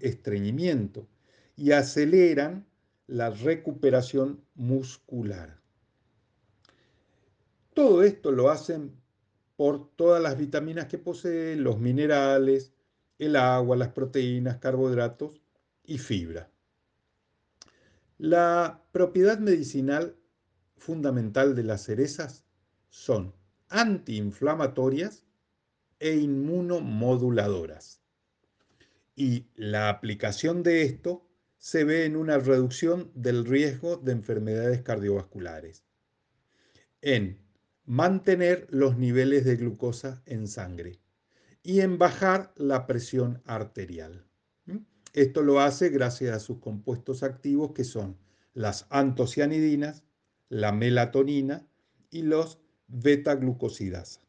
estreñimiento 0.00 1.06
y 1.54 1.72
aceleran 1.72 2.66
la 3.06 3.28
recuperación 3.28 4.42
muscular. 4.54 5.60
Todo 7.74 8.02
esto 8.02 8.32
lo 8.32 8.48
hacen 8.48 8.96
por 9.56 9.94
todas 9.96 10.22
las 10.22 10.38
vitaminas 10.38 10.86
que 10.86 10.96
posee, 10.96 11.56
los 11.56 11.78
minerales, 11.78 12.72
el 13.18 13.36
agua, 13.36 13.76
las 13.76 13.88
proteínas, 13.88 14.56
carbohidratos 14.56 15.42
y 15.84 15.98
fibra. 15.98 16.50
La 18.16 18.82
propiedad 18.92 19.38
medicinal 19.38 20.16
fundamental 20.82 21.54
de 21.54 21.62
las 21.62 21.84
cerezas 21.84 22.44
son 22.90 23.34
antiinflamatorias 23.68 25.24
e 26.00 26.16
inmunomoduladoras. 26.16 28.02
Y 29.14 29.46
la 29.54 29.88
aplicación 29.88 30.62
de 30.62 30.82
esto 30.82 31.26
se 31.58 31.84
ve 31.84 32.04
en 32.04 32.16
una 32.16 32.38
reducción 32.38 33.12
del 33.14 33.44
riesgo 33.46 33.96
de 33.96 34.12
enfermedades 34.12 34.82
cardiovasculares, 34.82 35.84
en 37.00 37.38
mantener 37.84 38.66
los 38.70 38.98
niveles 38.98 39.44
de 39.44 39.56
glucosa 39.56 40.22
en 40.26 40.48
sangre 40.48 40.98
y 41.62 41.80
en 41.80 41.98
bajar 41.98 42.52
la 42.56 42.86
presión 42.86 43.40
arterial. 43.44 44.26
Esto 45.12 45.42
lo 45.42 45.60
hace 45.60 45.90
gracias 45.90 46.34
a 46.34 46.40
sus 46.40 46.58
compuestos 46.58 47.22
activos 47.22 47.72
que 47.72 47.84
son 47.84 48.16
las 48.54 48.86
antocianidinas, 48.90 50.02
la 50.52 50.70
melatonina 50.70 51.66
y 52.10 52.20
los 52.20 52.58
beta-glucosidasa. 52.88 54.20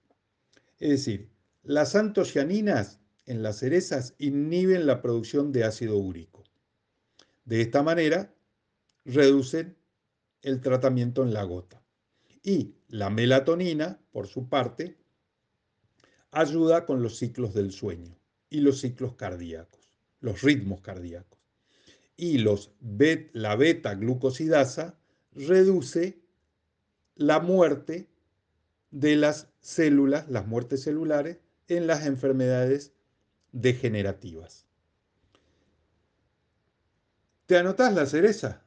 Es 0.79 0.89
decir, 0.89 1.29
las 1.63 1.95
antocianinas 1.95 3.01
en 3.25 3.43
las 3.43 3.57
cerezas 3.59 4.15
inhiben 4.19 4.85
la 4.85 5.01
producción 5.01 5.51
de 5.51 5.65
ácido 5.65 5.97
úrico 5.97 6.43
de 7.43 7.59
esta 7.59 7.83
manera, 7.83 8.33
reducen 9.03 9.75
el 10.43 10.61
tratamiento 10.61 11.23
en 11.23 11.33
la 11.33 11.43
gota. 11.43 11.83
Y 12.41 12.75
la 12.87 13.09
melatonina, 13.09 13.99
por 14.13 14.27
su 14.27 14.47
parte, 14.47 14.95
ayuda 16.31 16.85
con 16.85 17.03
los 17.03 17.17
ciclos 17.17 17.53
del 17.53 17.73
sueño 17.73 18.17
y 18.49 18.61
los 18.61 18.79
ciclos 18.79 19.15
cardíacos, 19.15 19.91
los 20.21 20.41
ritmos 20.41 20.79
cardíacos. 20.79 21.37
Y 22.15 22.37
los 22.37 22.71
la 23.33 23.57
beta-glucosidasa 23.57 24.97
reduce 25.35 26.19
la 27.15 27.39
muerte 27.39 28.09
de 28.91 29.15
las 29.15 29.49
células, 29.59 30.29
las 30.29 30.47
muertes 30.47 30.83
celulares, 30.83 31.39
en 31.67 31.87
las 31.87 32.05
enfermedades 32.05 32.93
degenerativas. 33.51 34.67
¿Te 37.45 37.57
anotás 37.57 37.93
la 37.93 38.05
cereza 38.05 38.63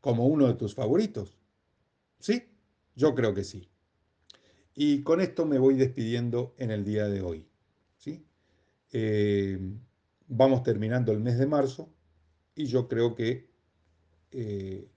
como 0.00 0.26
uno 0.26 0.46
de 0.46 0.54
tus 0.54 0.74
favoritos? 0.74 1.38
¿Sí? 2.18 2.44
Yo 2.94 3.14
creo 3.14 3.34
que 3.34 3.44
sí. 3.44 3.68
Y 4.74 5.02
con 5.02 5.20
esto 5.20 5.46
me 5.46 5.58
voy 5.58 5.74
despidiendo 5.74 6.54
en 6.58 6.70
el 6.70 6.84
día 6.84 7.08
de 7.08 7.22
hoy. 7.22 7.46
¿sí? 7.98 8.24
Eh, 8.92 9.58
vamos 10.28 10.62
terminando 10.62 11.12
el 11.12 11.20
mes 11.20 11.38
de 11.38 11.46
marzo 11.46 11.92
y 12.54 12.66
yo 12.66 12.88
creo 12.88 13.14
que 13.14 13.50
eh, 14.30 14.88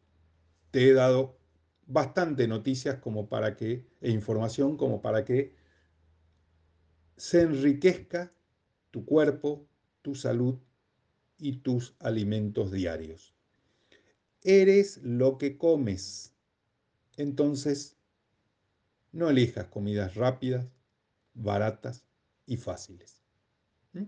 te 0.75 0.89
he 0.89 0.93
dado 0.93 1.39
bastante 1.87 2.49
noticias 2.49 2.99
como 2.99 3.29
para 3.29 3.55
que, 3.55 3.87
e 4.01 4.11
información 4.11 4.75
como 4.75 5.01
para 5.01 5.23
que 5.23 5.55
se 7.15 7.43
enriquezca 7.43 8.33
tu 8.91 9.05
cuerpo, 9.05 9.69
tu 10.01 10.15
salud 10.15 10.59
y 11.37 11.59
tus 11.59 11.95
alimentos 11.99 12.73
diarios. 12.73 13.33
Eres 14.41 14.97
lo 15.01 15.37
que 15.37 15.57
comes. 15.57 16.35
Entonces, 17.15 17.95
no 19.13 19.29
elijas 19.29 19.67
comidas 19.67 20.15
rápidas, 20.15 20.67
baratas 21.33 22.05
y 22.45 22.57
fáciles. 22.57 23.23
¿Mm? 23.93 24.07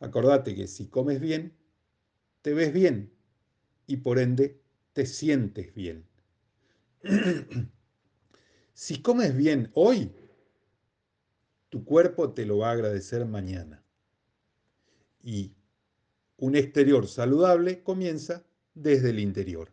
Acordate 0.00 0.54
que 0.54 0.66
si 0.66 0.88
comes 0.88 1.18
bien, 1.18 1.56
te 2.42 2.52
ves 2.52 2.74
bien 2.74 3.10
y 3.86 3.96
por 3.96 4.18
ende 4.18 4.67
te 4.98 5.06
sientes 5.06 5.72
bien. 5.76 6.04
si 8.74 9.00
comes 9.00 9.36
bien 9.36 9.70
hoy, 9.74 10.10
tu 11.68 11.84
cuerpo 11.84 12.32
te 12.32 12.44
lo 12.44 12.58
va 12.58 12.70
a 12.70 12.72
agradecer 12.72 13.24
mañana. 13.24 13.84
Y 15.22 15.54
un 16.36 16.56
exterior 16.56 17.06
saludable 17.06 17.84
comienza 17.84 18.44
desde 18.74 19.10
el 19.10 19.20
interior. 19.20 19.72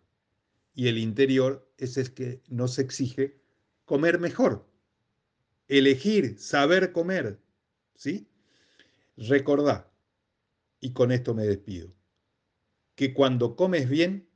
Y 0.75 0.89
el 0.89 0.99
interior 0.99 1.73
es 1.79 1.97
el 1.97 2.13
que 2.13 2.43
nos 2.47 2.77
exige 2.77 3.41
comer 3.85 4.19
mejor, 4.19 4.69
elegir, 5.67 6.37
saber 6.37 6.91
comer. 6.91 7.41
¿Sí? 7.95 8.29
Recordá, 9.17 9.91
y 10.79 10.93
con 10.93 11.11
esto 11.11 11.33
me 11.33 11.47
despido, 11.47 11.91
que 12.93 13.11
cuando 13.15 13.55
comes 13.55 13.89
bien, 13.89 14.29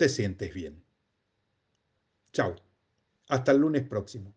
te 0.00 0.08
sientes 0.08 0.54
bien. 0.54 0.82
Chao. 2.32 2.56
Hasta 3.28 3.52
el 3.52 3.58
lunes 3.58 3.86
próximo. 3.86 4.34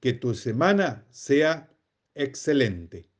Que 0.00 0.14
tu 0.14 0.34
semana 0.34 1.06
sea 1.10 1.70
excelente. 2.14 3.11